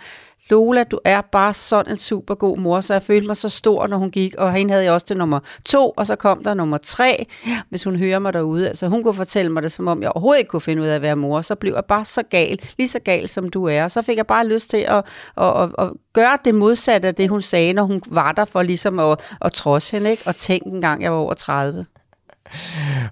[0.50, 3.86] Lola, du er bare sådan en super god mor, så jeg følte mig så stor,
[3.86, 6.54] når hun gik, og hende havde jeg også til nummer to, og så kom der
[6.54, 7.26] nummer tre,
[7.68, 8.68] hvis hun hører mig derude.
[8.68, 10.94] Altså hun kunne fortælle mig det, som om jeg overhovedet ikke kunne finde ud af
[10.94, 13.88] at være mor, så blev jeg bare så gal, lige så gal som du er.
[13.88, 15.04] Så fik jeg bare lyst til at,
[15.36, 18.62] at, at, at gøre det modsatte af det, hun sagde, når hun var der for
[18.62, 20.22] ligesom at, at trodse hende, ikke?
[20.26, 21.86] og tænke en gang, jeg var over 30.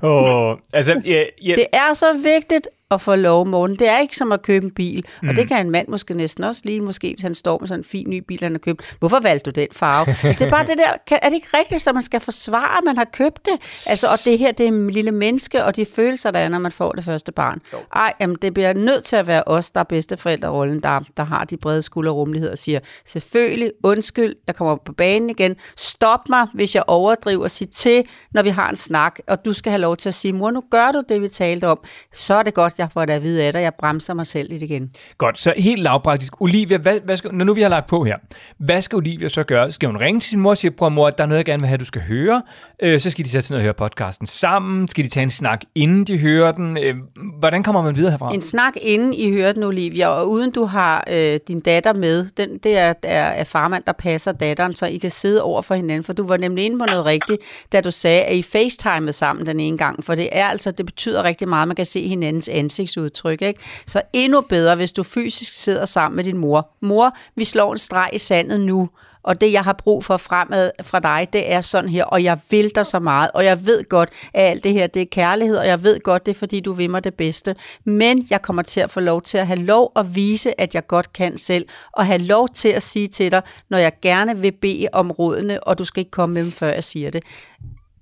[0.03, 3.77] Åh, altså, ja, ja, Det er så vigtigt at få lov, Morten.
[3.77, 5.05] Det er ikke som at købe en bil.
[5.23, 5.29] Mm.
[5.29, 7.81] Og det kan en mand måske næsten også lige, måske hvis han står med sådan
[7.81, 8.97] en fin ny bil, han har købt.
[8.99, 10.07] Hvorfor valgte du den farve?
[10.29, 12.79] altså, det er bare det der, kan, er det ikke rigtigt, at man skal forsvare,
[12.79, 13.59] at man har købt det?
[13.87, 16.59] Altså, og det her, det er en lille menneske, og de følelser, der er, når
[16.59, 17.61] man får det første barn.
[17.73, 17.79] Jo.
[17.95, 21.45] Ej, jamen, det bliver nødt til at være os, der er bedsteforældrerollen, der, der har
[21.45, 25.57] de brede skuldre og rummelighed og siger, selvfølgelig, undskyld, jeg kommer på banen igen.
[25.77, 29.71] Stop mig, hvis jeg overdriver sig til, når vi har en snak, og du skal
[29.71, 31.79] have lov til at sige, mor, nu gør du det, vi talte om.
[32.13, 33.61] Så er det godt, jeg får det at vide af dig.
[33.61, 34.91] Jeg bremser mig selv lidt igen.
[35.19, 36.41] Godt, så helt lavpraktisk.
[36.41, 38.17] Olivia, hvad, hvad skal, når nu vi har lagt på her,
[38.59, 39.73] hvad skal Olivia så gøre?
[39.73, 41.61] Skal hun ringe til sin mor og sige, prøv mor, der er noget, jeg gerne
[41.61, 42.43] vil have, du skal høre.
[42.83, 44.89] Øh, så skal de sætte sig ned og høre podcasten sammen.
[44.89, 46.77] Skal de tage en snak, inden de hører den?
[46.77, 46.95] Øh,
[47.39, 48.35] hvordan kommer man videre herfra?
[48.35, 52.27] En snak inden I hører den, Olivia, og uden du har øh, din datter med,
[52.37, 55.75] den, det er, er, er farmand, der passer datteren, så I kan sidde over for
[55.75, 59.13] hinanden, for du var nemlig inde på noget rigtigt, da du sagde, at I facetimede
[59.13, 61.87] sammen den ene gang, for det er altså, det betyder rigtig meget, at man kan
[61.87, 63.61] se hinandens ansigtsudtryk, ikke?
[63.87, 66.69] Så endnu bedre, hvis du fysisk sidder sammen med din mor.
[66.81, 68.89] Mor, vi slår en streg i sandet nu,
[69.23, 72.39] og det, jeg har brug for fremad fra dig, det er sådan her, og jeg
[72.51, 75.57] vil dig så meget, og jeg ved godt, at alt det her, det er kærlighed,
[75.57, 77.57] og jeg ved godt, det er, fordi du vil mig det bedste.
[77.85, 80.87] Men jeg kommer til at få lov til at have lov at vise, at jeg
[80.87, 84.53] godt kan selv, og have lov til at sige til dig, når jeg gerne vil
[84.53, 87.23] bede om rådene, og du skal ikke komme med dem, før jeg siger det.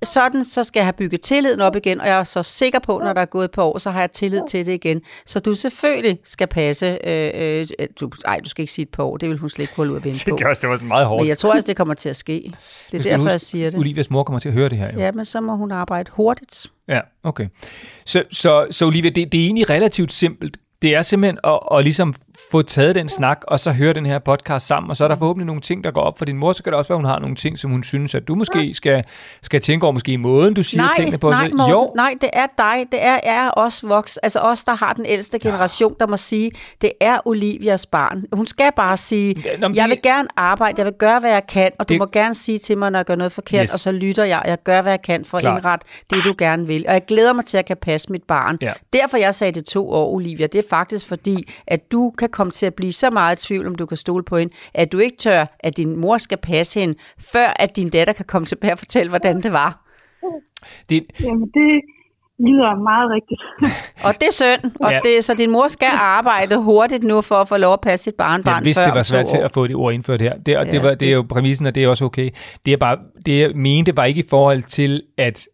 [0.03, 3.01] Sådan, så skal jeg have bygget tilliden op igen, og jeg er så sikker på,
[3.05, 5.03] når der er gået et par år, så har jeg tillid til det igen.
[5.26, 7.66] Så du selvfølgelig skal passe, øh, øh,
[8.01, 9.92] du, ej, du skal ikke sige et par år, det vil hun slet ikke holde
[9.92, 10.36] ud at vente på.
[10.36, 11.22] Det, også, det var sådan meget hårdt.
[11.22, 12.53] Men jeg tror også, det kommer til at ske.
[12.92, 13.78] Det er derfor, huske, jeg siger det.
[13.78, 14.92] Olivias mor kommer til at høre det her.
[14.92, 14.99] Jo.
[14.99, 16.66] Ja, men så må hun arbejde hurtigt.
[16.88, 17.49] Ja, okay.
[18.07, 20.57] Så, så, så Olivia, det, det er egentlig relativt simpelt.
[20.82, 22.14] Det er simpelthen at, at ligesom
[22.51, 25.16] få taget den snak, og så høre den her podcast sammen, og så er der
[25.16, 27.05] forhåbentlig nogle ting, der går op for din mor, så kan det også være, hun
[27.05, 29.05] har nogle ting, som hun synes, at du måske skal,
[29.42, 31.30] skal tænke over, måske i måden, du siger nej, tingene på.
[31.30, 32.86] nej, Så- Morten, jo, nej, det er dig.
[32.92, 36.51] Det er, er os voks, altså os, der har den ældste generation, der må sige,
[36.82, 38.24] det er Olivias barn.
[38.32, 41.46] Hun skal bare sige, nå, jeg det- vil gerne arbejde, jeg vil gøre, hvad jeg
[41.46, 43.72] kan, og du Det- må gerne sige til mig, når jeg gør noget forkert, Yes.
[43.72, 45.59] og så lytter jeg, og jeg gør, hvad jeg kan for at Klart.
[45.59, 46.84] indrette det, du gerne vil.
[46.88, 48.59] Og jeg glæder mig til, at jeg kan passe mit barn.
[48.61, 48.72] Ja.
[48.92, 52.51] Derfor jeg sagde det to år, Olivia, det er faktisk fordi, at du kan komme
[52.51, 54.99] til at blive så meget i tvivl, om du kan stole på hende, at du
[54.99, 56.95] ikke tør, at din mor skal passe hende,
[57.32, 59.70] før at din datter kan komme tilbage og fortælle, hvordan det var.
[60.91, 61.70] det, Jamen, det
[62.49, 63.41] lyder meget rigtigt.
[64.07, 64.95] Og det er synd, og Ja.
[64.97, 65.01] ja.
[65.05, 68.14] det, så din mor skal arbejde hurtigt nu for at få lov at passe sit
[68.14, 70.36] barnbarn jeg vidste, før det var svært til at få det ord indført her.
[70.47, 72.30] Det, og det, Ja, var, det er det- jo præmissen, og det er også okay.
[72.66, 75.47] Det, er bare, det jeg mente var ikke i forhold til, at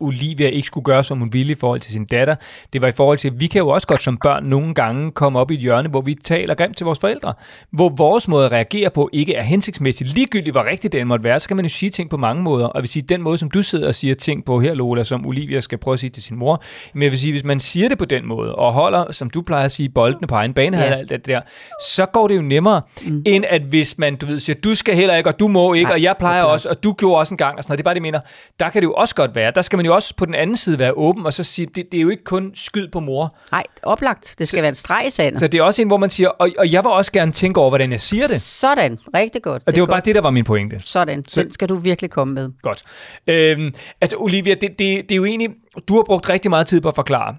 [0.00, 2.34] Olivia ikke skulle gøre, som hun ville i forhold til sin datter.
[2.72, 5.10] Det var i forhold til, at vi kan jo også godt som børn nogle gange
[5.10, 7.34] komme op i et hjørne, hvor vi taler grimt til vores forældre.
[7.70, 10.10] Hvor vores måde at reagere på ikke er hensigtsmæssigt.
[10.10, 12.66] Ligegyldigt, hvor rigtigt den måtte være, så kan man jo sige ting på mange måder.
[12.66, 15.26] Og vil sige, den måde, som du sidder og siger ting på her, Lola, som
[15.26, 16.62] Olivia skal prøve at sige til sin mor.
[16.94, 19.42] Men jeg vil sige, hvis man siger det på den måde, og holder, som du
[19.42, 20.84] plejer at sige, boldene på egen bane, ja.
[20.84, 20.94] Ja.
[20.94, 21.40] alt det der,
[21.82, 23.22] så går det jo nemmere, mm.
[23.26, 25.84] end at hvis man, du ved, siger, du skal heller ikke, og du må ikke,
[25.84, 27.78] Nej, og jeg plejer er også, og du gjorde også en gang, og sådan noget.
[27.78, 28.20] Det er bare det, mener.
[28.60, 29.52] Der kan det jo også godt være.
[29.54, 31.84] Der skal man jo også på den anden side være åben og så sige, det,
[31.92, 33.36] det er jo ikke kun skyd på mor.
[33.52, 34.34] Nej, oplagt.
[34.38, 35.40] Det skal være en streg i sandet.
[35.40, 37.60] Så det er også en, hvor man siger, og, og jeg vil også gerne tænke
[37.60, 38.40] over, hvordan jeg siger det.
[38.40, 38.98] Sådan.
[39.14, 39.62] Rigtig godt.
[39.66, 40.04] Og det var er bare godt.
[40.04, 40.80] det, der var min pointe.
[40.80, 41.24] Sådan.
[41.24, 42.46] Så- Den skal du virkelig komme med.
[42.62, 42.82] Godt.
[43.26, 43.68] Øhm,
[44.00, 45.48] altså, Olivia, det, det, det er jo egentlig,
[45.88, 47.36] du har brugt rigtig meget tid på at forklare.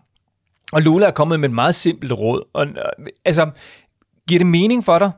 [0.75, 2.41] Og Lola er kommet med et meget simpelt råd.
[2.53, 3.43] Og, øh, altså,
[4.27, 5.11] giver det mening for dig?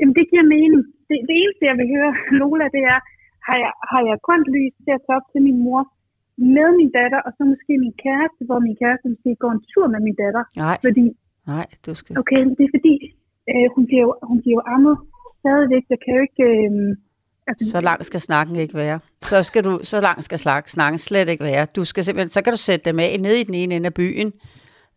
[0.00, 0.80] Jamen, det giver mening.
[1.08, 3.00] Det, det eneste, jeg vil høre, Lola, det er,
[3.48, 5.80] har jeg, har jeg grønt lys til at tage op til min mor
[6.56, 9.86] med min datter, og så måske min kæreste, hvor min kæreste måske går en tur
[9.94, 10.42] med min datter.
[10.64, 11.06] Nej, Fordi,
[11.52, 12.12] nej, du skal...
[12.22, 12.94] okay, det er fordi,
[13.50, 14.96] øh, hun, bliver jo, hun bliver jo ammet
[15.42, 15.84] stadigvæk.
[15.92, 16.42] Jeg kan jo ikke...
[16.50, 16.70] Øh,
[17.48, 18.98] altså, Så lang skal snakken ikke være.
[19.32, 20.38] Så skal du, så lang skal
[20.76, 21.64] snakken slet ikke være.
[21.76, 23.94] Du skal simpelthen, så kan du sætte dem af ned i den ene ende af
[23.94, 24.32] byen,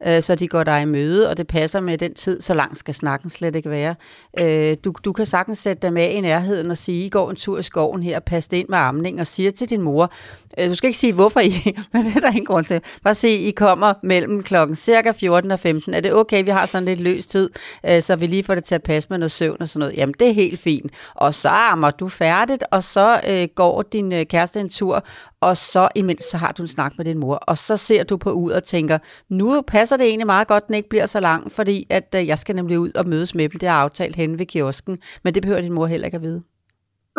[0.05, 2.77] øh, så de går dig i møde, og det passer med den tid, så langt
[2.77, 3.95] skal snakken slet ikke være.
[4.39, 7.35] Øh, du, du kan sagtens sætte dem af i nærheden og sige, I går en
[7.35, 10.11] tur i skoven her, pas det ind med amning, og siger til din mor,
[10.59, 11.53] øh, du skal ikke sige, hvorfor I,
[11.93, 12.81] men det er der ingen grund til.
[13.03, 15.93] Bare sige, I kommer mellem klokken cirka 14 og 15.
[15.93, 17.49] Er det okay, vi har sådan lidt løs tid,
[17.89, 19.97] øh, så vi lige får det til at passe med noget søvn og sådan noget?
[19.97, 20.91] Jamen, det er helt fint.
[21.15, 25.05] Og så ammer du færdigt, og så øh, går din øh, kæreste en tur,
[25.49, 28.15] og så imens så har du en snak med din mor, og så ser du
[28.17, 28.97] på ud og tænker,
[29.29, 32.37] nu passer det egentlig meget godt, den ikke bliver så lang, fordi at øh, jeg
[32.39, 35.41] skal nemlig ud og mødes med dem, det er aftalt henne ved kiosken, men det
[35.43, 36.41] behøver din mor heller ikke at vide.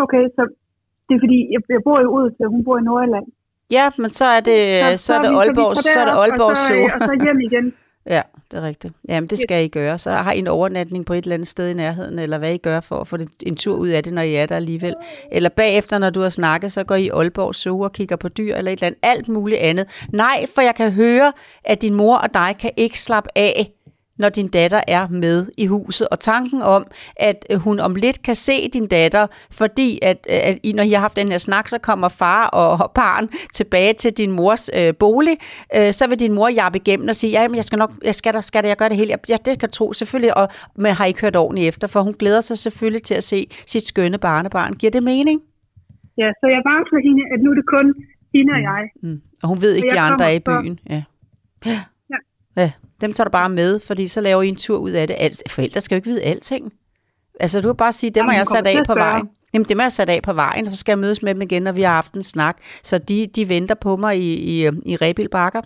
[0.05, 0.43] Okay, så
[1.07, 3.27] det er fordi, jeg, jeg bor i Odense, og hun bor i Nordjylland.
[3.71, 4.61] Ja, men så er det,
[5.01, 6.85] så, så er det Aalborg, så, tager er det Aalborg og så, Zoo.
[6.95, 7.67] Og så hjem igen.
[8.55, 8.95] Det er rigtigt.
[9.09, 9.99] Jamen, det skal I gøre.
[9.99, 12.57] Så har I en overnatning på et eller andet sted i nærheden, eller hvad I
[12.57, 14.95] gør for at få en tur ud af det, når I er der alligevel.
[15.33, 18.29] Eller bagefter, når du har snakket, så går I i Aalborg Zoo og kigger på
[18.29, 19.87] dyr, eller et eller andet, alt muligt andet.
[20.13, 21.33] Nej, for jeg kan høre,
[21.65, 23.73] at din mor og dig kan ikke slappe af,
[24.19, 26.09] når din datter er med i huset.
[26.09, 26.87] Og tanken om,
[27.17, 30.91] at øh, hun om lidt kan se din datter, fordi at, øh, at når I
[30.91, 34.95] har haft den her snak, så kommer far og barn tilbage til din mors øh,
[34.95, 35.37] bolig,
[35.77, 38.15] øh, så vil din mor jappe igennem og sige, ja, men jeg skal nok, jeg
[38.15, 39.15] skal der, skal der, jeg gør det hele.
[39.29, 42.41] Ja, det kan tro, selvfølgelig, og, men har ikke hørt ordentligt efter, for hun glæder
[42.41, 44.73] sig selvfølgelig til at se sit skønne barnebarn.
[44.73, 45.41] Giver det mening?
[46.19, 47.87] Ja, så jeg varsler hende, at nu er det kun
[48.35, 48.83] hende og jeg.
[49.03, 49.21] Mm.
[49.43, 50.79] Og hun ved ikke, de andre er i byen.
[50.91, 51.03] Ja.
[51.67, 51.79] Ja.
[52.11, 52.21] Ja.
[52.57, 52.71] ja.
[53.01, 55.17] Dem tager du bare med, fordi så laver I en tur ud af det.
[55.19, 56.73] Altså, forældre skal jo ikke vide alting.
[57.41, 59.29] Altså, du kan bare sige, dem har jeg sat af på vejen.
[59.55, 61.43] Jamen, dem har jeg sat af på vejen, og så skal jeg mødes med dem
[61.43, 62.57] igen, når vi har haft en snak.
[62.83, 65.61] Så de, de venter på mig i, i, i Rebild Bakker.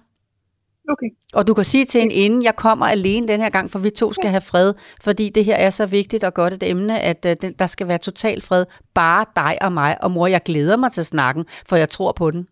[0.91, 1.07] Okay.
[1.33, 3.91] Og du kan sige til hende inden, jeg kommer alene den her gang, for vi
[3.91, 7.27] to skal have fred, fordi det her er så vigtigt og godt et emne, at
[7.29, 8.65] uh, den, der skal være total fred.
[8.95, 9.97] Bare dig og mig.
[10.01, 12.47] Og mor, jeg glæder mig til snakken, for jeg tror på den.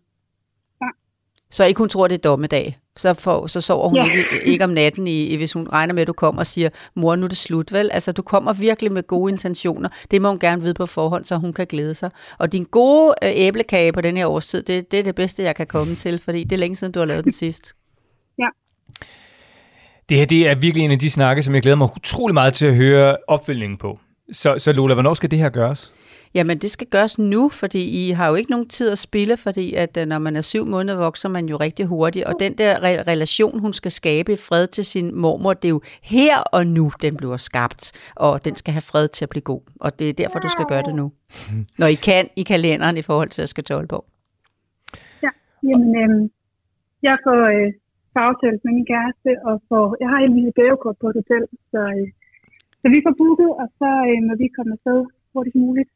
[1.51, 1.55] Ja.
[1.57, 2.78] Så ikke hun tror, det er dommedag.
[2.97, 4.05] Så, får, så sover hun Ja.
[4.05, 7.16] ikke, ikke om natten, i, hvis hun regner med, at du kommer og siger, mor,
[7.16, 7.90] nu er det slut, vel?
[7.92, 9.88] Altså, du kommer virkelig med gode intentioner.
[10.11, 12.11] Det må hun gerne vide på forhånd, så hun kan glæde sig.
[12.38, 15.57] Og din gode øh, æblekage på den her årstid, det, det er det bedste, jeg
[15.57, 17.72] kan komme til, fordi det er længe siden, du har lavet den sidst.
[20.09, 22.55] Det her det er virkelig en af de snakke, som jeg glæder mig utrolig meget
[22.55, 23.99] til at høre opfølgningen på.
[24.32, 25.92] Så, så Lola, hvornår skal det her gøres?
[26.37, 29.66] Jamen, det skal gøres nu, fordi I har jo ikke nogen tid at spille, fordi
[29.74, 32.24] at øh, når man er syv måneder, vokser man jo rigtig hurtigt.
[32.24, 35.74] Og den der re- relation, hun skal skabe i fred til sin mormor, det er
[35.78, 37.84] jo her og nu, den bliver skabt.
[38.16, 39.62] Og den skal have fred til at blive god.
[39.80, 41.07] Og det er derfor, du skal gøre det nu.
[41.80, 44.05] Når I kan i kalenderen i forhold til at skal til Aalborg.
[45.24, 45.30] Ja,
[45.68, 46.30] jamen, øhm,
[47.03, 47.72] jeg får øh,
[48.30, 51.80] aftalt med min kæreste, og får, jeg har en lille gavekort på et hotel, så,
[51.97, 52.07] øh,
[52.80, 55.01] så vi får booket, og så øh, må vi komme afsted
[55.32, 55.91] hurtigst muligt.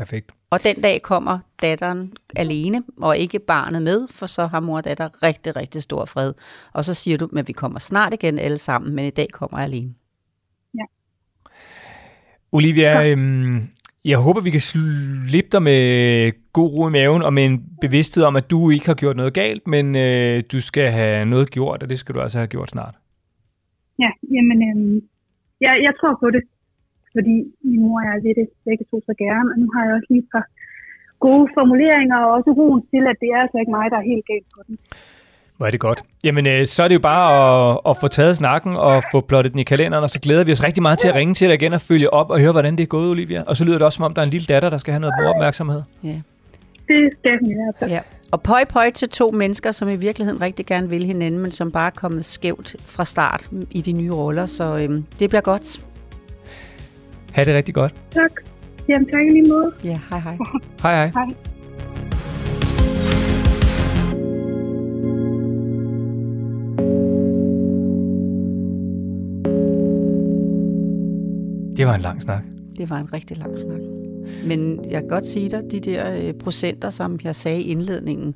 [0.00, 0.30] Perfekt.
[0.50, 4.84] Og den dag kommer datteren alene, og ikke barnet med, for så har mor og
[4.84, 6.32] datter rigtig, rigtig stor fred.
[6.72, 9.58] Og så siger du, at vi kommer snart igen alle sammen, men i dag kommer
[9.58, 9.94] jeg alene.
[12.52, 13.60] Olivia, øhm,
[14.04, 15.82] jeg håber, vi kan slippe dig med
[16.52, 19.34] god ro i maven og med en bevidsthed om, at du ikke har gjort noget
[19.34, 22.70] galt, men øh, du skal have noget gjort, og det skal du altså have gjort
[22.70, 22.94] snart.
[23.98, 25.02] Ja, jamen, øhm,
[25.60, 26.42] jeg, jeg tror på det,
[27.14, 27.36] fordi
[27.68, 30.24] min mor og jeg det begge to så gerne, og nu har jeg også lige
[30.26, 30.46] et par
[31.26, 34.26] gode formuleringer, og også roen til, at det er altså ikke mig, der er helt
[34.32, 34.76] galt på den.
[35.56, 36.00] Hvor er det godt.
[36.24, 39.52] Jamen, øh, så er det jo bare at, at få taget snakken og få plottet
[39.52, 41.54] den i kalenderen, og så glæder vi os rigtig meget til at ringe til dig
[41.54, 43.42] igen og følge op og høre, hvordan det er gået, Olivia.
[43.46, 45.00] Og så lyder det også, som om der er en lille datter, der skal have
[45.00, 45.82] noget opmærksomhed.
[46.04, 46.16] Ja.
[46.88, 47.90] Det skal den i hvert fald.
[47.90, 48.00] Ja.
[48.32, 51.72] Og pøj pøj til to mennesker, som i virkeligheden rigtig gerne vil hinanden, men som
[51.72, 54.46] bare er kommet skævt fra start i de nye roller.
[54.46, 55.84] Så øhm, det bliver godt.
[57.32, 57.94] Ha' det rigtig godt.
[58.10, 58.30] Tak.
[58.88, 59.72] Jamen, tak i lige måde.
[59.84, 60.36] Ja, hej hej.
[60.82, 61.10] Hej hej.
[61.14, 61.34] Hej.
[71.76, 72.44] Det var en lang snak.
[72.78, 73.80] Det var en rigtig lang snak.
[74.46, 78.34] Men jeg kan godt sige dig, de der øh, procenter, som jeg sagde i indledningen,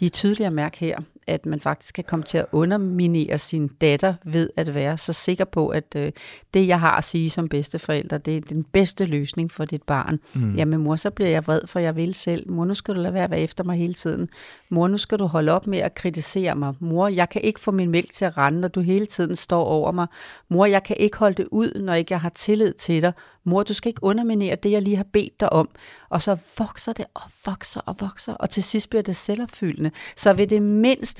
[0.00, 3.68] de er tydelige at mærke her, at man faktisk kan komme til at underminere sin
[3.68, 6.12] datter ved at være så sikker på, at øh,
[6.54, 10.20] det, jeg har at sige som bedsteforælder, det er den bedste løsning for dit barn.
[10.34, 10.54] Mm.
[10.54, 12.50] Jamen mor, så bliver jeg vred, for jeg vil selv.
[12.50, 14.28] Mor, nu skal du lade være at være efter mig hele tiden.
[14.68, 16.74] Mor, nu skal du holde op med at kritisere mig.
[16.80, 19.64] Mor, jeg kan ikke få min mælk til at rende, når du hele tiden står
[19.64, 20.06] over mig.
[20.48, 23.12] Mor, jeg kan ikke holde det ud, når ikke jeg har tillid til dig.
[23.44, 25.68] Mor, du skal ikke underminere det, jeg lige har bedt dig om.
[26.08, 29.90] Og så vokser det og vokser og vokser, og til sidst bliver det selvopfyldende.
[30.16, 31.11] Så ved det mindste,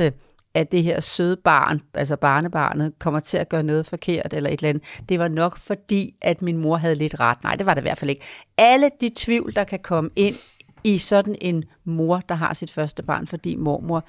[0.55, 4.59] at det her søde barn, altså barnebarnet, kommer til at gøre noget forkert eller et
[4.59, 4.83] eller andet.
[5.09, 7.43] Det var nok fordi, at min mor havde lidt ret.
[7.43, 8.23] Nej, det var det i hvert fald ikke.
[8.59, 10.37] Alle de tvivl, der kan komme ind
[10.85, 14.05] i sådan en mor, der har sit første barn, fordi mormor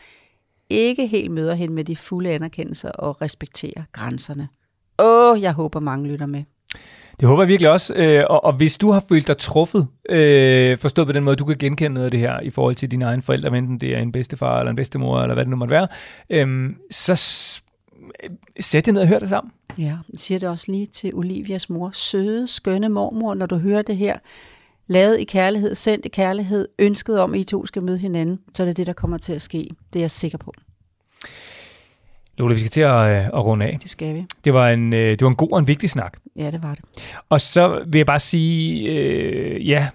[0.70, 4.50] ikke helt møder hende med de fulde anerkendelser og respekterer grænserne.
[5.00, 6.44] Åh, jeg håber mange lytter med.
[7.20, 7.94] Det håber jeg virkelig også.
[7.96, 11.46] Øh, og, og hvis du har følt dig truffet, øh, forstået på den måde, du
[11.46, 14.00] kan genkende noget af det her i forhold til dine egne forældre, enten det er
[14.00, 15.88] en bedstefar eller en bedstemor, eller hvad det nu måtte være,
[16.30, 17.16] øhm, øh, så
[18.60, 19.52] sæt det ned og hør det sammen.
[19.78, 21.92] Ja, jeg siger det også lige til Olivias mor.
[21.94, 24.18] Søde, skønne mormor, når du hører det her,
[24.88, 28.64] lavet i kærlighed, sendt i kærlighed, ønsket om, at I to skal møde hinanden, så
[28.64, 29.70] er det det, der kommer til at ske.
[29.94, 30.54] Det er jeg sikker på.
[32.38, 33.78] Lola, vi skal til at, øh, at runde af.
[33.82, 34.26] Det skal vi.
[34.44, 36.18] Det var, en, øh, det var en god og en vigtig snak.
[36.36, 36.84] Ja, det var det.
[37.30, 39.88] Og så vil jeg bare sige, øh, ja,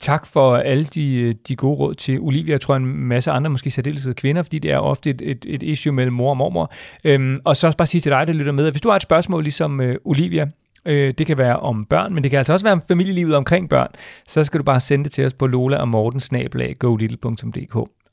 [0.00, 2.52] tak for alle de, de gode råd til Olivia.
[2.52, 5.62] Jeg tror en masse andre, måske særdeles kvinder, fordi det er ofte et, et, et
[5.62, 6.72] issue mellem mor og mormor.
[7.04, 8.96] Øhm, og så også bare sige til dig, der lytter med, at hvis du har
[8.96, 10.48] et spørgsmål ligesom øh, Olivia,
[10.86, 13.68] øh, det kan være om børn, men det kan altså også være om familielivet omkring
[13.68, 13.88] børn,
[14.26, 16.20] så skal du bare sende det til os på lola og morten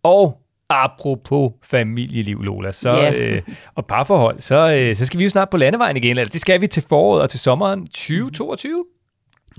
[0.03, 0.41] Og
[0.73, 3.13] apropos familieliv, Lola, så, Ja.
[3.19, 3.41] øh,
[3.75, 6.17] og parforhold, så, øh, så skal vi jo snart på landevejen igen.
[6.17, 8.85] Eller det skal vi til foråret og til sommeren 2022.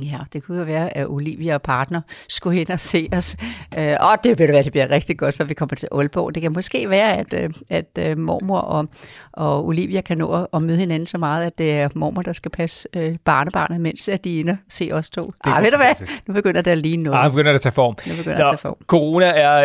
[0.02, 3.36] Ja, det kunne jo være, at Olivia og partner skulle hen og se os.
[3.78, 6.34] Øh, og det vil være, det bliver rigtig godt, for vi kommer til Aalborg.
[6.34, 8.88] Det kan måske være, at, øh, at øh, mormor og,
[9.32, 12.50] og Olivia kan nå at- møde hinanden så meget, at det er mormor, der skal
[12.50, 15.22] passe øh, barnebarnet, mens at de er inde og se os to.
[15.44, 16.06] Ah, ved du hvad?
[16.28, 17.18] Nu begynder det at ligne noget.
[17.18, 17.96] Ah, begynder det at tage form.
[18.06, 18.76] Nu begynder det at tage form.
[18.86, 19.64] Corona er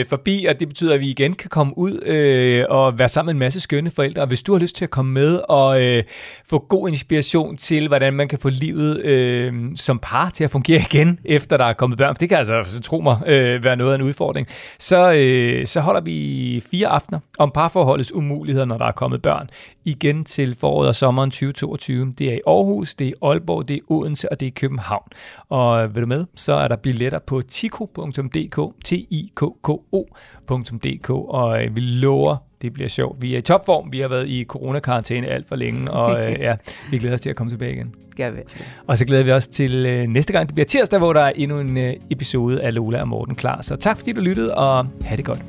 [0.00, 3.26] øh, forbi, og det betyder, at vi igen kan komme ud øh, og være sammen
[3.28, 4.22] med en masse skønne forældre.
[4.22, 6.02] Og hvis du har lyst til at komme med og øh,
[6.46, 10.50] få god inspiration til, hvordan man kan få livet øh, Øhm, som par til at
[10.50, 13.76] fungere igen, efter der er kommet børn, for det kan altså, tro mig, øh, være
[13.76, 14.46] noget af en udfordring,
[14.78, 19.50] så, øh, så holder vi fire aftener om parforholdets umuligheder, når der er kommet børn,
[19.84, 22.14] igen til foråret og sommeren 2022.
[22.18, 24.50] Det er i Aarhus, det er i Aalborg, det er i Odense, og det er
[24.50, 25.08] i København.
[25.48, 29.68] Og øh, vil du med, så er der billetter på tiko.dk, t i k k
[29.68, 33.22] o.dk, og øh, vi lover, det bliver sjovt.
[33.22, 36.54] Vi er i topform, vi har været i coronakarantæne alt for længe, og øh, ja,
[36.90, 37.94] vi glæder os til at komme tilbage igen.
[38.16, 38.40] Gør vi.
[38.86, 41.32] Og så glæder vi os til øh, næste gang, det bliver tirsdag, hvor der er
[41.36, 43.62] endnu en øh, episode af Lola og Morten klar.
[43.62, 45.44] Så tak fordi du lyttede, og have det godt.